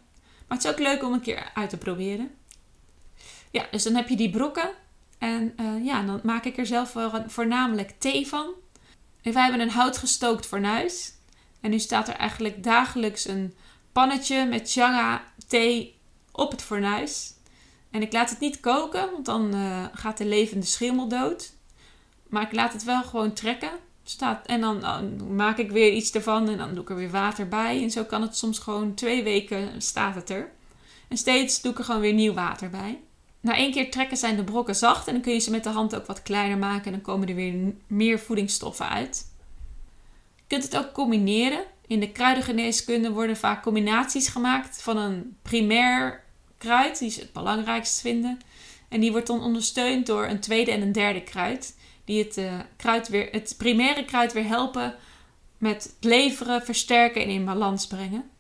Maar 0.49 0.59
het 0.59 0.67
is 0.67 0.73
ook 0.73 0.79
leuk 0.79 1.03
om 1.03 1.13
een 1.13 1.21
keer 1.21 1.51
uit 1.55 1.71
te 1.71 1.77
proberen. 1.77 2.31
Ja, 3.51 3.67
dus 3.71 3.83
dan 3.83 3.95
heb 3.95 4.09
je 4.09 4.17
die 4.17 4.31
brokken. 4.31 4.71
En 5.19 5.55
uh, 5.61 5.85
ja, 5.85 6.03
dan 6.03 6.21
maak 6.23 6.45
ik 6.45 6.59
er 6.59 6.67
zelf 6.67 6.97
voornamelijk 7.27 7.95
thee 7.99 8.29
van. 8.29 8.51
En 9.23 9.33
wij 9.33 9.43
hebben 9.43 9.61
een 9.61 9.71
houtgestookt 9.71 10.47
fornuis. 10.47 11.13
En 11.61 11.71
nu 11.71 11.79
staat 11.79 12.09
er 12.09 12.15
eigenlijk 12.15 12.63
dagelijks 12.63 13.29
een 13.29 13.55
pannetje 13.93 14.47
met 14.47 14.73
chaga 14.73 15.25
thee 15.47 15.99
op 16.33 16.51
het 16.51 16.63
fornuis. 16.63 17.33
En 17.95 18.03
ik 18.03 18.13
laat 18.13 18.31
het 18.31 18.41
niet 18.41 18.61
koken, 18.61 19.11
want 19.13 19.25
dan 19.25 19.55
uh, 19.55 19.85
gaat 19.93 20.19
de 20.19 20.27
levende 20.27 20.67
schimmel 20.67 21.09
dood. 21.09 21.53
Maar 22.29 22.43
ik 22.43 22.53
laat 22.53 22.73
het 22.73 22.85
wel 22.85 23.03
gewoon 23.03 23.33
trekken. 23.33 23.71
En 24.47 24.61
dan, 24.61 24.81
dan, 24.81 25.35
maak 25.35 25.59
ik 25.59 25.71
weer 25.71 25.93
iets 25.93 26.13
ervan 26.13 26.49
en 26.49 26.59
dan 26.59 26.75
doe 26.75 26.83
ik 26.83 26.91
er 26.91 26.97
weer 26.97 27.11
water 27.11 27.49
bij. 27.49 27.83
En 27.83 27.91
zo 27.91 28.05
kan 28.05 28.23
het 28.23 28.37
soms 28.37 28.59
gewoon 28.59 28.95
twee 28.95 29.23
weken 29.23 29.83
staat 29.83 30.15
het 30.15 30.31
er. 30.31 30.53
En 31.09 31.17
steeds 31.17 31.61
doe 31.61 31.73
ik 31.73 31.79
er 31.79 31.85
gewoon 31.85 32.01
weer 32.01 32.13
nieuw 32.13 32.35
water 32.35 32.71
bij. 32.71 33.01
Na 33.41 33.57
één 33.57 33.73
keer 33.73 33.91
trekken 33.91 34.17
zijn 34.17 34.37
de 34.37 34.45
brokken 34.45 34.77
zacht 34.77 35.07
en 35.07 35.13
dan 35.13 35.23
kun 35.23 35.33
je 35.33 35.39
ze 35.39 35.51
met 35.51 35.65
de 35.65 35.71
hand 35.71 35.95
ook 35.95 36.07
wat 36.07 36.23
kleiner 36.23 36.59
maken. 36.59 36.85
En 36.85 36.93
dan 36.93 37.01
komen 37.01 37.29
er 37.29 37.35
weer 37.35 37.75
meer 37.87 38.19
voedingsstoffen 38.19 38.89
uit. 38.89 39.33
Je 40.37 40.43
kunt 40.47 40.63
het 40.63 40.77
ook 40.77 40.93
combineren. 40.93 41.65
In 41.87 42.01
de 42.01 42.13
kruidengeneeskunde 42.13 43.13
worden 43.13 43.37
vaak 43.37 43.63
combinaties 43.63 44.29
gemaakt 44.29 44.83
van 44.83 44.97
een 44.97 45.37
primair 45.43 46.24
kruid, 46.65 46.99
die 46.99 47.11
ze 47.11 47.21
het 47.21 47.33
belangrijkst 47.33 48.01
vinden. 48.01 48.39
En 48.89 49.01
die 49.01 49.11
wordt 49.11 49.27
dan 49.27 49.43
ondersteund 49.43 50.07
door 50.07 50.27
een 50.27 50.41
tweede 50.41 50.71
en 50.71 50.83
een 50.83 50.93
derde 50.93 51.23
kruid, 51.23 51.77
die 52.05 52.25
het, 52.25 52.37
uh, 52.37 52.53
kruid 52.77 53.09
weer, 53.09 53.29
het 53.31 53.55
primaire 53.59 54.05
kruid 54.05 54.33
weer 54.33 54.47
helpen 54.47 54.95
met 55.59 55.97
leveren, 56.01 56.65
versterken 56.65 57.23
en 57.23 57.29
in 57.29 57.45
balans 57.45 57.87
brengen. 57.87 58.31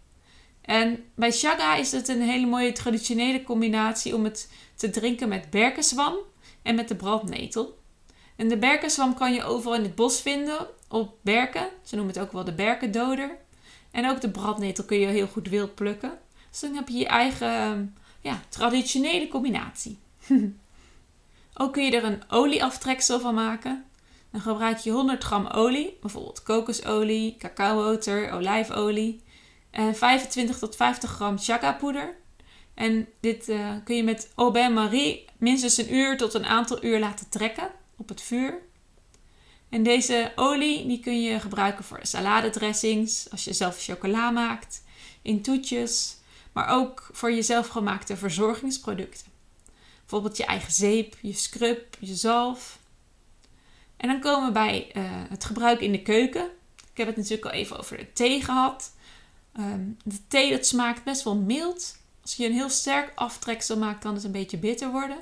En 0.60 1.04
bij 1.14 1.32
chaga 1.32 1.74
is 1.74 1.92
het 1.92 2.08
een 2.08 2.22
hele 2.22 2.46
mooie 2.46 2.72
traditionele 2.72 3.42
combinatie 3.42 4.14
om 4.14 4.24
het 4.24 4.52
te 4.74 4.90
drinken 4.90 5.28
met 5.28 5.50
berkenzwam 5.50 6.14
en 6.62 6.74
met 6.74 6.88
de 6.88 6.96
brandnetel. 6.96 7.78
En 8.36 8.48
de 8.48 8.58
berkenzwam 8.58 9.14
kan 9.14 9.32
je 9.32 9.44
overal 9.44 9.74
in 9.74 9.82
het 9.82 9.94
bos 9.94 10.20
vinden 10.20 10.66
op 10.88 11.14
berken. 11.22 11.68
Ze 11.82 11.96
noemen 11.96 12.14
het 12.14 12.22
ook 12.22 12.32
wel 12.32 12.44
de 12.44 12.54
berkendoder. 12.54 13.36
En 13.90 14.10
ook 14.10 14.20
de 14.20 14.30
brandnetel 14.30 14.84
kun 14.84 14.98
je 14.98 15.06
heel 15.06 15.26
goed 15.26 15.48
wild 15.48 15.74
plukken. 15.74 16.18
Dus 16.50 16.60
dan 16.60 16.74
heb 16.74 16.88
je 16.88 16.98
je 16.98 17.06
eigen 17.06 17.96
ja, 18.24 18.40
traditionele 18.48 19.28
combinatie. 19.28 19.98
Ook 21.54 21.72
kun 21.72 21.84
je 21.84 21.96
er 21.96 22.04
een 22.04 22.22
olieaftreksel 22.28 23.20
van 23.20 23.34
maken. 23.34 23.84
Dan 24.30 24.40
gebruik 24.40 24.78
je 24.78 24.90
100 24.90 25.24
gram 25.24 25.46
olie, 25.46 25.96
bijvoorbeeld 26.00 26.42
kokosolie, 26.42 27.36
cacaoboter, 27.38 28.30
olijfolie. 28.30 29.22
En 29.70 29.96
25 29.96 30.58
tot 30.58 30.76
50 30.76 31.10
gram 31.10 31.38
chaga 31.38 31.72
poeder. 31.72 32.16
En 32.74 33.08
dit 33.20 33.48
uh, 33.48 33.70
kun 33.84 33.96
je 33.96 34.02
met 34.02 34.32
Au 34.34 34.50
Bain 34.50 34.72
Marie 34.72 35.24
minstens 35.38 35.76
een 35.76 35.94
uur 35.94 36.16
tot 36.16 36.34
een 36.34 36.46
aantal 36.46 36.84
uur 36.84 36.98
laten 36.98 37.28
trekken 37.28 37.70
op 37.96 38.08
het 38.08 38.22
vuur. 38.22 38.62
En 39.68 39.82
deze 39.82 40.32
olie 40.36 40.86
die 40.86 41.00
kun 41.00 41.22
je 41.22 41.40
gebruiken 41.40 41.84
voor 41.84 41.98
saladedressings, 42.02 43.30
als 43.30 43.44
je 43.44 43.52
zelf 43.52 43.82
chocola 43.82 44.30
maakt, 44.30 44.82
in 45.22 45.42
toetjes, 45.42 46.16
maar 46.54 46.68
ook 46.68 47.08
voor 47.12 47.30
je 47.30 47.42
zelfgemaakte 47.42 48.16
verzorgingsproducten. 48.16 49.32
Bijvoorbeeld 50.00 50.36
je 50.36 50.44
eigen 50.44 50.72
zeep, 50.72 51.16
je 51.20 51.32
scrub, 51.32 51.96
je 52.00 52.14
zalf. 52.14 52.78
En 53.96 54.08
dan 54.08 54.20
komen 54.20 54.46
we 54.46 54.52
bij 54.52 54.92
uh, 54.96 55.02
het 55.06 55.44
gebruik 55.44 55.80
in 55.80 55.92
de 55.92 56.02
keuken. 56.02 56.44
Ik 56.90 56.96
heb 56.96 57.06
het 57.06 57.16
natuurlijk 57.16 57.44
al 57.44 57.50
even 57.50 57.78
over 57.78 57.96
de 57.96 58.12
thee 58.12 58.42
gehad. 58.42 58.92
Um, 59.58 59.96
de 60.04 60.26
thee 60.28 60.50
dat 60.50 60.66
smaakt 60.66 61.04
best 61.04 61.22
wel 61.22 61.36
mild. 61.36 61.96
Als 62.22 62.36
je 62.36 62.46
een 62.46 62.52
heel 62.52 62.68
sterk 62.68 63.12
aftreksel 63.14 63.78
maakt, 63.78 64.02
kan 64.02 64.14
het 64.14 64.24
een 64.24 64.32
beetje 64.32 64.58
bitter 64.58 64.90
worden. 64.90 65.18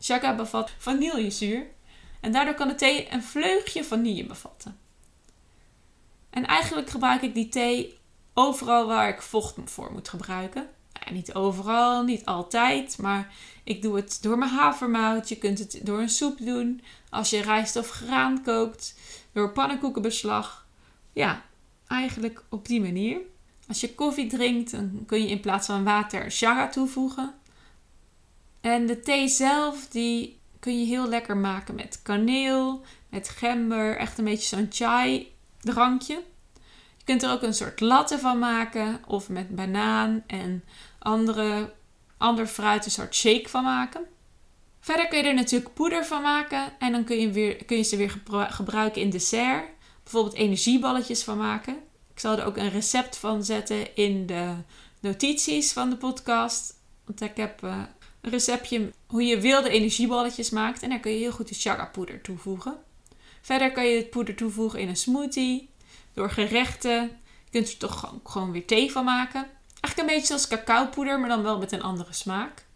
Chaga 0.00 0.34
bevat 0.34 0.70
vanillezuur. 0.78 1.66
En 2.20 2.32
daardoor 2.32 2.54
kan 2.54 2.68
de 2.68 2.74
thee 2.74 3.12
een 3.12 3.22
vleugje 3.22 3.84
vanille 3.84 4.26
bevatten. 4.26 4.78
En 6.30 6.46
eigenlijk 6.46 6.90
gebruik 6.90 7.22
ik 7.22 7.34
die 7.34 7.48
thee 7.48 7.99
overal 8.34 8.86
waar 8.86 9.08
ik 9.08 9.22
vocht 9.22 9.56
voor 9.64 9.92
moet 9.92 10.08
gebruiken. 10.08 10.68
Ja, 10.92 11.12
niet 11.12 11.34
overal, 11.34 12.02
niet 12.02 12.24
altijd, 12.24 12.98
maar 12.98 13.34
ik 13.64 13.82
doe 13.82 13.96
het 13.96 14.18
door 14.22 14.38
mijn 14.38 14.50
havermout. 14.50 15.28
Je 15.28 15.36
kunt 15.36 15.58
het 15.58 15.80
door 15.82 16.00
een 16.00 16.08
soep 16.08 16.38
doen. 16.38 16.82
Als 17.10 17.30
je 17.30 17.42
rijst 17.42 17.76
of 17.76 17.90
graan 17.90 18.42
kookt, 18.42 18.94
door 19.32 19.52
pannenkoekenbeslag. 19.52 20.66
Ja, 21.12 21.42
eigenlijk 21.86 22.44
op 22.48 22.66
die 22.66 22.80
manier. 22.80 23.18
Als 23.68 23.80
je 23.80 23.94
koffie 23.94 24.26
drinkt, 24.26 24.70
dan 24.70 25.02
kun 25.06 25.22
je 25.22 25.28
in 25.28 25.40
plaats 25.40 25.66
van 25.66 25.84
water 25.84 26.30
chaga 26.30 26.68
toevoegen. 26.68 27.34
En 28.60 28.86
de 28.86 29.00
thee 29.00 29.28
zelf, 29.28 29.88
die 29.88 30.40
kun 30.58 30.80
je 30.80 30.86
heel 30.86 31.08
lekker 31.08 31.36
maken 31.36 31.74
met 31.74 32.00
kaneel, 32.02 32.84
met 33.08 33.28
gember, 33.28 33.96
echt 33.96 34.18
een 34.18 34.24
beetje 34.24 34.56
zo'n 34.56 34.66
chai 34.70 35.32
drankje. 35.60 36.22
Je 37.10 37.16
kunt 37.16 37.30
er 37.30 37.36
ook 37.36 37.42
een 37.42 37.54
soort 37.54 37.80
latte 37.80 38.18
van 38.18 38.38
maken 38.38 39.00
of 39.06 39.28
met 39.28 39.54
banaan 39.54 40.22
en 40.26 40.64
andere, 40.98 41.72
ander 42.18 42.46
fruit 42.46 42.84
een 42.84 42.90
soort 42.90 43.14
shake 43.14 43.48
van 43.48 43.64
maken. 43.64 44.06
Verder 44.80 45.08
kun 45.08 45.18
je 45.18 45.24
er 45.24 45.34
natuurlijk 45.34 45.74
poeder 45.74 46.04
van 46.06 46.22
maken 46.22 46.72
en 46.78 46.92
dan 46.92 47.04
kun 47.04 47.20
je, 47.20 47.30
weer, 47.30 47.64
kun 47.64 47.76
je 47.76 47.82
ze 47.82 47.96
weer 47.96 48.20
gebruiken 48.48 49.02
in 49.02 49.10
dessert. 49.10 49.64
Bijvoorbeeld 50.02 50.34
energieballetjes 50.34 51.22
van 51.22 51.36
maken. 51.38 51.74
Ik 52.12 52.20
zal 52.20 52.38
er 52.38 52.44
ook 52.44 52.56
een 52.56 52.70
recept 52.70 53.16
van 53.16 53.44
zetten 53.44 53.96
in 53.96 54.26
de 54.26 54.54
notities 55.00 55.72
van 55.72 55.90
de 55.90 55.96
podcast. 55.96 56.74
Want 57.04 57.20
ik 57.20 57.36
heb 57.36 57.62
uh, 57.64 57.82
een 58.20 58.30
receptje 58.30 58.92
hoe 59.06 59.22
je 59.22 59.40
wilde 59.40 59.70
energieballetjes 59.70 60.50
maakt. 60.50 60.82
En 60.82 60.88
daar 60.88 61.00
kun 61.00 61.12
je 61.12 61.18
heel 61.18 61.32
goed 61.32 61.48
de 61.48 61.54
chaga 61.54 61.84
poeder 61.84 62.20
toevoegen. 62.20 62.76
Verder 63.40 63.72
kan 63.72 63.86
je 63.86 63.96
het 63.96 64.10
poeder 64.10 64.34
toevoegen 64.34 64.80
in 64.80 64.88
een 64.88 64.96
smoothie. 64.96 65.70
Door 66.14 66.30
gerechten. 66.30 67.02
Je 67.44 67.50
kunt 67.50 67.68
er 67.68 67.78
toch 67.78 68.20
gewoon, 68.24 68.52
weer 68.52 68.66
thee 68.66 68.92
van 68.92 69.04
maken. 69.04 69.46
Eigenlijk 69.80 69.98
een 69.98 70.14
beetje 70.14 70.26
zoals 70.26 70.48
cacaopoeder, 70.48 71.20
maar 71.20 71.28
dan 71.28 71.42
wel 71.42 71.58
met 71.58 71.72
een 71.72 71.82
andere 71.82 72.12
smaak. 72.12 72.66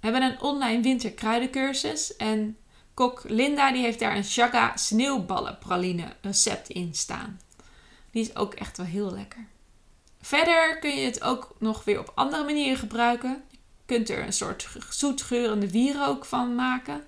We 0.00 0.08
hebben 0.08 0.22
een 0.22 0.40
online 0.40 0.82
winterkruidencursus. 0.82 2.16
En 2.16 2.56
kok 2.94 3.22
Linda 3.26 3.72
die 3.72 3.82
heeft 3.82 3.98
daar 3.98 4.16
een 4.16 4.24
chaga 4.24 4.76
sneeuwballenpraline 4.76 6.16
recept 6.20 6.68
in 6.68 6.94
staan. 6.94 7.40
Die 8.10 8.22
is 8.22 8.36
ook 8.36 8.54
echt 8.54 8.76
wel 8.76 8.86
heel 8.86 9.12
lekker. 9.12 9.46
Verder 10.20 10.78
kun 10.78 10.94
je 10.96 11.04
het 11.04 11.22
ook 11.22 11.54
nog 11.58 11.84
weer 11.84 11.98
op 11.98 12.12
andere 12.14 12.44
manieren 12.44 12.78
gebruiken. 12.78 13.42
Je 13.50 13.58
kunt 13.86 14.10
er 14.10 14.24
een 14.24 14.32
soort 14.32 14.68
zoetgeurende 14.88 15.70
wierook 15.70 16.24
van 16.24 16.54
maken. 16.54 17.06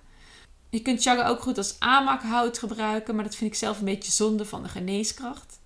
Je 0.70 0.82
kunt 0.82 1.02
chaga 1.02 1.26
ook 1.26 1.42
goed 1.42 1.58
als 1.58 1.76
aanmakhout 1.78 2.58
gebruiken, 2.58 3.14
maar 3.14 3.24
dat 3.24 3.36
vind 3.36 3.50
ik 3.50 3.58
zelf 3.58 3.78
een 3.78 3.84
beetje 3.84 4.12
zonde 4.12 4.44
van 4.44 4.62
de 4.62 4.68
geneeskracht. 4.68 5.58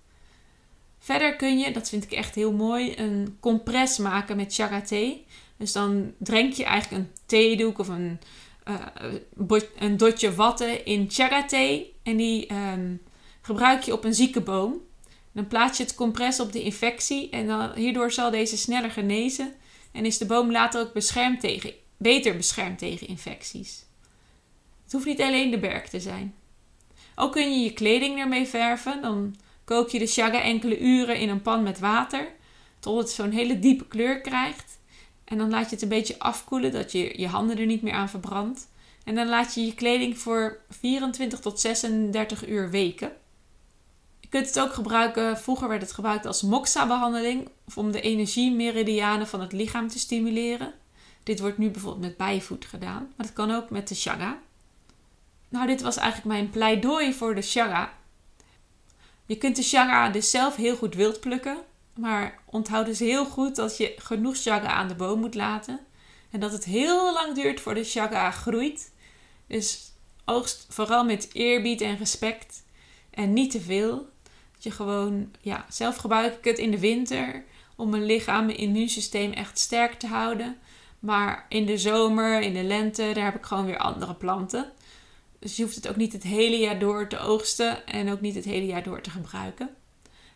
Verder 1.09 1.35
kun 1.35 1.59
je, 1.59 1.71
dat 1.71 1.89
vind 1.89 2.03
ik 2.03 2.11
echt 2.11 2.35
heel 2.35 2.51
mooi, 2.51 2.93
een 2.97 3.37
compress 3.39 3.97
maken 3.97 4.35
met 4.35 4.53
chaga 4.53 4.81
thee. 4.81 5.25
Dus 5.57 5.71
dan 5.71 6.13
drenk 6.17 6.53
je 6.53 6.63
eigenlijk 6.63 7.03
een 7.03 7.11
theedoek 7.25 7.77
of 7.77 7.87
een, 7.87 8.19
uh, 8.67 9.55
een 9.77 9.97
dotje 9.97 10.35
watten 10.35 10.85
in 10.85 11.05
chaga 11.09 11.45
thee. 11.45 11.93
En 12.03 12.17
die 12.17 12.53
um, 12.53 13.01
gebruik 13.41 13.83
je 13.83 13.93
op 13.93 14.03
een 14.03 14.13
zieke 14.13 14.41
boom. 14.41 14.81
Dan 15.31 15.47
plaats 15.47 15.77
je 15.77 15.83
het 15.83 15.95
compress 15.95 16.39
op 16.39 16.51
de 16.51 16.63
infectie 16.63 17.29
en 17.29 17.47
dan, 17.47 17.71
hierdoor 17.75 18.11
zal 18.11 18.31
deze 18.31 18.57
sneller 18.57 18.91
genezen 18.91 19.53
en 19.91 20.05
is 20.05 20.17
de 20.17 20.25
boom 20.25 20.51
later 20.51 20.81
ook 20.81 20.93
beschermd 20.93 21.39
tegen, 21.39 21.73
beter 21.97 22.37
beschermd 22.37 22.77
tegen 22.77 23.07
infecties. 23.07 23.85
Het 24.83 24.91
hoeft 24.91 25.05
niet 25.05 25.21
alleen 25.21 25.51
de 25.51 25.59
berk 25.59 25.87
te 25.87 25.99
zijn. 25.99 26.35
Ook 27.15 27.31
kun 27.31 27.51
je 27.51 27.63
je 27.63 27.73
kleding 27.73 28.19
ermee 28.19 28.45
verven. 28.45 29.01
Dan 29.01 29.35
kook 29.69 29.89
je 29.89 29.99
de 29.99 30.07
chaga 30.07 30.41
enkele 30.41 30.79
uren 30.79 31.19
in 31.19 31.29
een 31.29 31.41
pan 31.41 31.63
met 31.63 31.79
water 31.79 32.27
tot 32.79 32.97
het 32.97 33.09
zo'n 33.09 33.31
hele 33.31 33.59
diepe 33.59 33.87
kleur 33.87 34.21
krijgt. 34.21 34.79
En 35.23 35.37
dan 35.37 35.49
laat 35.49 35.65
je 35.69 35.75
het 35.75 35.81
een 35.81 35.89
beetje 35.89 36.19
afkoelen, 36.19 36.71
dat 36.71 36.91
je 36.91 37.19
je 37.19 37.27
handen 37.27 37.57
er 37.57 37.65
niet 37.65 37.81
meer 37.81 37.93
aan 37.93 38.09
verbrandt. 38.09 38.67
En 39.03 39.15
dan 39.15 39.27
laat 39.27 39.53
je 39.53 39.65
je 39.65 39.73
kleding 39.73 40.17
voor 40.17 40.59
24 40.69 41.39
tot 41.39 41.59
36 41.59 42.47
uur 42.47 42.69
weken. 42.69 43.11
Je 44.19 44.27
kunt 44.27 44.47
het 44.47 44.59
ook 44.59 44.73
gebruiken, 44.73 45.37
vroeger 45.37 45.67
werd 45.67 45.81
het 45.81 45.91
gebruikt 45.91 46.25
als 46.25 46.41
moxa-behandeling, 46.41 47.49
om 47.75 47.91
de 47.91 48.01
energiemeridianen 48.01 49.27
van 49.27 49.41
het 49.41 49.51
lichaam 49.51 49.87
te 49.87 49.99
stimuleren. 49.99 50.73
Dit 51.23 51.39
wordt 51.39 51.57
nu 51.57 51.69
bijvoorbeeld 51.69 52.03
met 52.03 52.17
bijvoed 52.17 52.65
gedaan, 52.65 53.13
maar 53.15 53.25
dat 53.25 53.33
kan 53.33 53.51
ook 53.51 53.69
met 53.69 53.87
de 53.87 53.95
chaga. 53.95 54.39
Nou, 55.49 55.67
dit 55.67 55.81
was 55.81 55.97
eigenlijk 55.97 56.27
mijn 56.27 56.49
pleidooi 56.49 57.13
voor 57.13 57.35
de 57.35 57.41
chaga. 57.41 57.97
Je 59.29 59.37
kunt 59.37 59.55
de 59.55 59.63
chaga 59.63 60.09
dus 60.09 60.29
zelf 60.29 60.55
heel 60.55 60.75
goed 60.75 60.95
wild 60.95 61.19
plukken, 61.19 61.57
maar 61.93 62.39
onthoud 62.45 62.85
dus 62.85 62.99
heel 62.99 63.25
goed 63.25 63.55
dat 63.55 63.77
je 63.77 63.93
genoeg 63.97 64.37
chaga 64.37 64.67
aan 64.67 64.87
de 64.87 64.95
boom 64.95 65.19
moet 65.19 65.35
laten. 65.35 65.79
En 66.31 66.39
dat 66.39 66.51
het 66.51 66.65
heel 66.65 67.13
lang 67.13 67.35
duurt 67.35 67.59
voor 67.59 67.73
de 67.73 67.83
chaga 67.83 68.31
groeit. 68.31 68.91
Dus 69.47 69.91
oogst 70.25 70.65
vooral 70.69 71.05
met 71.05 71.29
eerbied 71.33 71.81
en 71.81 71.97
respect. 71.97 72.63
En 73.09 73.33
niet 73.33 73.51
te 73.51 73.61
veel. 73.61 74.09
Dat 74.53 74.63
je 74.63 74.71
gewoon, 74.71 75.31
ja, 75.41 75.65
zelf 75.69 75.95
gebruik 75.95 76.37
ik 76.37 76.43
het 76.43 76.57
in 76.57 76.71
de 76.71 76.79
winter 76.79 77.43
om 77.75 77.89
mijn 77.89 78.05
lichaam, 78.05 78.45
mijn 78.45 78.57
immuunsysteem 78.57 79.31
echt 79.31 79.59
sterk 79.59 79.93
te 79.93 80.07
houden. 80.07 80.57
Maar 80.99 81.45
in 81.49 81.65
de 81.65 81.77
zomer, 81.77 82.41
in 82.41 82.53
de 82.53 82.63
lente, 82.63 83.11
daar 83.13 83.25
heb 83.25 83.35
ik 83.35 83.45
gewoon 83.45 83.65
weer 83.65 83.77
andere 83.77 84.13
planten. 84.13 84.71
Dus 85.39 85.55
je 85.55 85.63
hoeft 85.63 85.75
het 85.75 85.87
ook 85.87 85.95
niet 85.95 86.13
het 86.13 86.23
hele 86.23 86.57
jaar 86.57 86.79
door 86.79 87.07
te 87.07 87.19
oogsten 87.19 87.87
en 87.87 88.11
ook 88.11 88.21
niet 88.21 88.35
het 88.35 88.45
hele 88.45 88.65
jaar 88.65 88.83
door 88.83 89.01
te 89.01 89.09
gebruiken. 89.09 89.69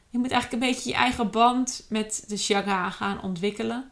Je 0.10 0.18
moet 0.18 0.32
eigenlijk 0.32 0.64
een 0.64 0.70
beetje 0.70 0.90
je 0.90 0.96
eigen 0.96 1.32
band 1.32 1.86
met 1.90 2.24
de 2.28 2.38
chaga 2.38 2.90
gaan 2.90 3.22
ontwikkelen. 3.22 3.92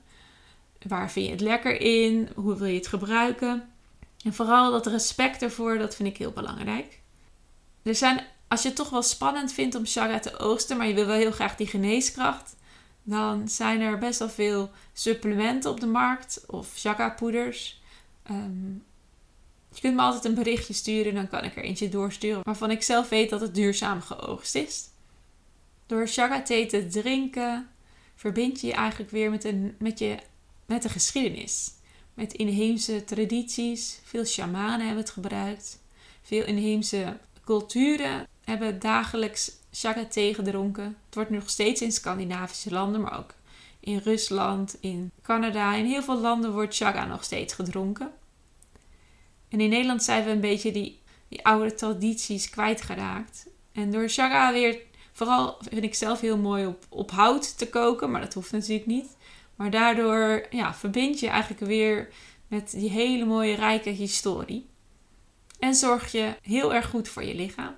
Waar 0.87 1.11
vind 1.11 1.25
je 1.25 1.31
het 1.31 1.41
lekker 1.41 1.81
in? 1.81 2.29
Hoe 2.35 2.57
wil 2.57 2.67
je 2.67 2.77
het 2.77 2.87
gebruiken? 2.87 3.69
En 4.23 4.33
vooral 4.33 4.71
dat 4.71 4.87
respect 4.87 5.41
ervoor, 5.41 5.77
dat 5.77 5.95
vind 5.95 6.09
ik 6.09 6.17
heel 6.17 6.31
belangrijk. 6.31 6.99
Er 7.83 7.95
zijn 7.95 8.25
als 8.47 8.61
je 8.61 8.67
het 8.67 8.77
toch 8.77 8.89
wel 8.89 9.01
spannend 9.01 9.53
vindt 9.53 9.75
om 9.75 9.85
chaga 9.85 10.19
te 10.19 10.37
oogsten, 10.37 10.77
maar 10.77 10.87
je 10.87 10.93
wil 10.93 11.05
wel 11.05 11.15
heel 11.15 11.31
graag 11.31 11.55
die 11.55 11.67
geneeskracht, 11.67 12.55
dan 13.03 13.49
zijn 13.49 13.81
er 13.81 13.97
best 13.97 14.19
wel 14.19 14.29
veel 14.29 14.71
supplementen 14.93 15.71
op 15.71 15.79
de 15.79 15.87
markt 15.87 16.43
of 16.47 16.71
chaga 16.75 17.09
poeders. 17.09 17.81
Ehm, 18.23 18.73
je 19.73 19.81
kunt 19.81 19.95
me 19.95 20.01
altijd 20.01 20.25
een 20.25 20.33
berichtje 20.33 20.73
sturen, 20.73 21.13
dan 21.13 21.27
kan 21.27 21.43
ik 21.43 21.55
er 21.55 21.63
eentje 21.63 21.89
doorsturen 21.89 22.41
waarvan 22.43 22.71
ik 22.71 22.83
zelf 22.83 23.09
weet 23.09 23.29
dat 23.29 23.41
het 23.41 23.55
duurzaam 23.55 24.01
geoogst 24.01 24.55
is. 24.55 24.89
Door 25.85 26.07
chaga 26.07 26.41
thee 26.41 26.65
te 26.65 26.87
drinken 26.87 27.69
verbind 28.15 28.61
je 28.61 28.67
je 28.67 28.73
eigenlijk 28.73 29.11
weer 29.11 29.29
met, 29.29 29.43
een, 29.43 29.75
met, 29.79 29.99
je, 29.99 30.17
met 30.65 30.81
de 30.81 30.89
geschiedenis. 30.89 31.71
Met 32.13 32.33
inheemse 32.33 33.03
tradities. 33.03 33.99
Veel 34.03 34.25
shamanen 34.25 34.85
hebben 34.85 35.03
het 35.03 35.13
gebruikt. 35.13 35.79
Veel 36.21 36.45
inheemse 36.45 37.17
culturen 37.45 38.27
hebben 38.43 38.79
dagelijks 38.79 39.51
chaga 39.71 40.05
thee 40.05 40.33
gedronken. 40.33 40.97
Het 41.05 41.15
wordt 41.15 41.29
nog 41.29 41.49
steeds 41.49 41.81
in 41.81 41.91
Scandinavische 41.91 42.71
landen, 42.71 43.01
maar 43.01 43.17
ook 43.17 43.33
in 43.79 43.97
Rusland, 43.97 44.77
in 44.79 45.11
Canada. 45.21 45.75
In 45.75 45.85
heel 45.85 46.03
veel 46.03 46.19
landen 46.19 46.53
wordt 46.53 46.75
chaga 46.75 47.05
nog 47.05 47.23
steeds 47.23 47.53
gedronken. 47.53 48.11
En 49.51 49.59
in 49.59 49.69
Nederland 49.69 50.03
zijn 50.03 50.23
we 50.23 50.29
een 50.29 50.39
beetje 50.39 50.71
die, 50.71 50.99
oude 51.41 51.73
tradities 51.73 52.49
kwijtgeraakt. 52.49 53.47
En 53.71 53.91
door 53.91 54.09
chaga 54.09 54.53
weer, 54.53 54.77
vooral 55.11 55.57
vind 55.69 55.83
ik 55.83 55.95
zelf 55.95 56.21
heel 56.21 56.37
mooi 56.37 56.65
op, 56.65 56.85
op 56.89 57.11
hout 57.11 57.57
te 57.57 57.69
koken, 57.69 58.11
maar 58.11 58.21
dat 58.21 58.33
hoeft 58.33 58.51
natuurlijk 58.51 58.85
niet. 58.85 59.17
Maar 59.55 59.71
daardoor 59.71 60.45
ja, 60.49 60.73
verbind 60.73 61.19
je 61.19 61.27
eigenlijk 61.27 61.61
weer 61.61 62.13
met 62.47 62.71
die 62.71 62.89
hele 62.89 63.25
mooie 63.25 63.55
rijke 63.55 63.89
historie. 63.89 64.69
En 65.59 65.75
zorg 65.75 66.11
je 66.11 66.35
heel 66.41 66.73
erg 66.73 66.89
goed 66.89 67.09
voor 67.09 67.23
je 67.23 67.35
lichaam. 67.35 67.75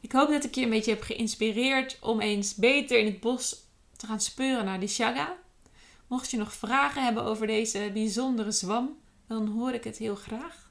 Ik 0.00 0.12
hoop 0.12 0.28
dat 0.28 0.44
ik 0.44 0.54
je 0.54 0.62
een 0.62 0.70
beetje 0.70 0.90
heb 0.90 1.02
geïnspireerd 1.02 1.98
om 2.00 2.20
eens 2.20 2.54
beter 2.54 2.98
in 2.98 3.06
het 3.06 3.20
bos 3.20 3.66
te 3.96 4.06
gaan 4.06 4.20
speuren 4.20 4.64
naar 4.64 4.80
die 4.80 4.88
shaga. 4.88 5.36
Mocht 6.06 6.30
je 6.30 6.36
nog 6.36 6.52
vragen 6.52 7.04
hebben 7.04 7.24
over 7.24 7.46
deze 7.46 7.90
bijzondere 7.92 8.50
zwam, 8.50 8.96
dan 9.28 9.46
hoor 9.46 9.72
ik 9.72 9.84
het 9.84 9.98
heel 9.98 10.14
graag. 10.14 10.70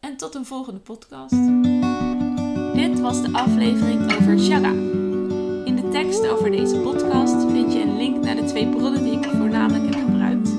En 0.00 0.16
tot 0.16 0.34
een 0.34 0.46
volgende 0.46 0.80
podcast. 0.80 1.36
Dit 2.74 3.00
was 3.00 3.22
de 3.22 3.28
aflevering 3.32 4.14
over 4.14 4.38
shaga. 4.38 4.70
In 5.64 5.76
de 5.76 5.88
tekst 5.90 6.28
over 6.28 6.50
deze 6.50 6.76
podcast 6.76 7.50
vind 7.50 7.72
je 7.72 7.80
een 7.80 7.96
link 7.96 8.24
naar 8.24 8.36
de 8.36 8.44
twee 8.44 8.68
bronnen 8.68 9.02
die 9.02 9.12
ik 9.12 9.24
voornamelijk 9.24 9.94
heb 9.94 10.04
gebruikt. 10.04 10.50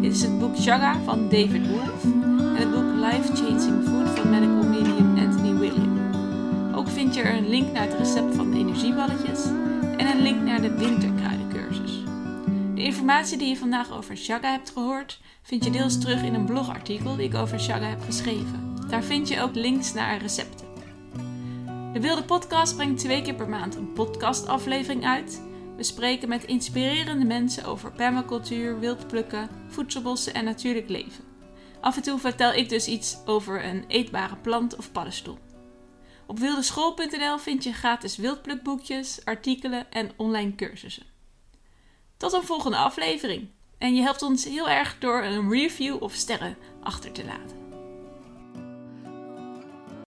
Dit 0.00 0.12
is 0.12 0.22
het 0.22 0.38
boek 0.38 0.56
Shaga 0.56 1.00
van 1.04 1.28
David 1.28 1.68
Wolf 1.68 2.04
en 2.04 2.56
het 2.56 2.70
boek 2.70 2.92
Life 2.94 3.34
Changing 3.36 3.84
Food 3.84 4.18
van 4.18 4.30
medical 4.30 4.68
medium 4.68 5.18
Anthony 5.18 5.58
William. 5.58 5.98
Ook 6.74 6.88
vind 6.88 7.14
je 7.14 7.22
er 7.22 7.36
een 7.36 7.48
link 7.48 7.72
naar 7.72 7.88
het 7.88 7.98
recept 7.98 8.34
van 8.34 8.52
energieballetjes 8.52 9.44
en 9.96 10.06
een 10.06 10.22
link 10.22 10.42
naar 10.42 10.60
de 10.60 10.74
winterkruidencursus. 10.74 11.39
De 12.80 12.86
informatie 12.86 13.38
die 13.38 13.48
je 13.48 13.56
vandaag 13.56 13.92
over 13.92 14.16
Shaga 14.16 14.50
hebt 14.50 14.70
gehoord, 14.70 15.20
vind 15.42 15.64
je 15.64 15.70
deels 15.70 16.00
terug 16.00 16.22
in 16.22 16.34
een 16.34 16.44
blogartikel 16.44 17.16
die 17.16 17.28
ik 17.28 17.34
over 17.34 17.60
Shaga 17.60 17.86
heb 17.86 18.02
geschreven. 18.02 18.76
Daar 18.88 19.02
vind 19.02 19.28
je 19.28 19.40
ook 19.40 19.54
links 19.54 19.92
naar 19.92 20.18
recepten. 20.18 20.66
De 21.92 22.00
Wilde 22.00 22.24
Podcast 22.24 22.76
brengt 22.76 23.00
twee 23.00 23.22
keer 23.22 23.34
per 23.34 23.48
maand 23.48 23.74
een 23.74 23.92
podcastaflevering 23.92 25.04
uit. 25.04 25.42
We 25.76 25.82
spreken 25.82 26.28
met 26.28 26.44
inspirerende 26.44 27.24
mensen 27.24 27.64
over 27.64 27.92
permacultuur, 27.92 28.78
wildplukken, 28.78 29.48
voedselbossen 29.68 30.34
en 30.34 30.44
natuurlijk 30.44 30.88
leven. 30.88 31.24
Af 31.80 31.96
en 31.96 32.02
toe 32.02 32.18
vertel 32.18 32.52
ik 32.52 32.68
dus 32.68 32.86
iets 32.86 33.16
over 33.26 33.64
een 33.64 33.84
eetbare 33.88 34.36
plant 34.36 34.76
of 34.76 34.92
paddenstoel. 34.92 35.38
Op 36.26 36.38
wildeschool.nl 36.38 37.38
vind 37.38 37.64
je 37.64 37.72
gratis 37.72 38.16
wildplukboekjes, 38.16 39.24
artikelen 39.24 39.90
en 39.90 40.10
online 40.16 40.54
cursussen. 40.54 41.09
Tot 42.20 42.32
een 42.32 42.42
volgende 42.42 42.76
aflevering. 42.76 43.48
En 43.78 43.94
je 43.94 44.02
helpt 44.02 44.22
ons 44.22 44.44
heel 44.44 44.68
erg 44.68 44.96
door 44.98 45.22
een 45.22 45.50
review 45.50 46.02
of 46.02 46.12
sterren 46.12 46.56
achter 46.82 47.12
te 47.12 47.24
laten. 47.24 47.59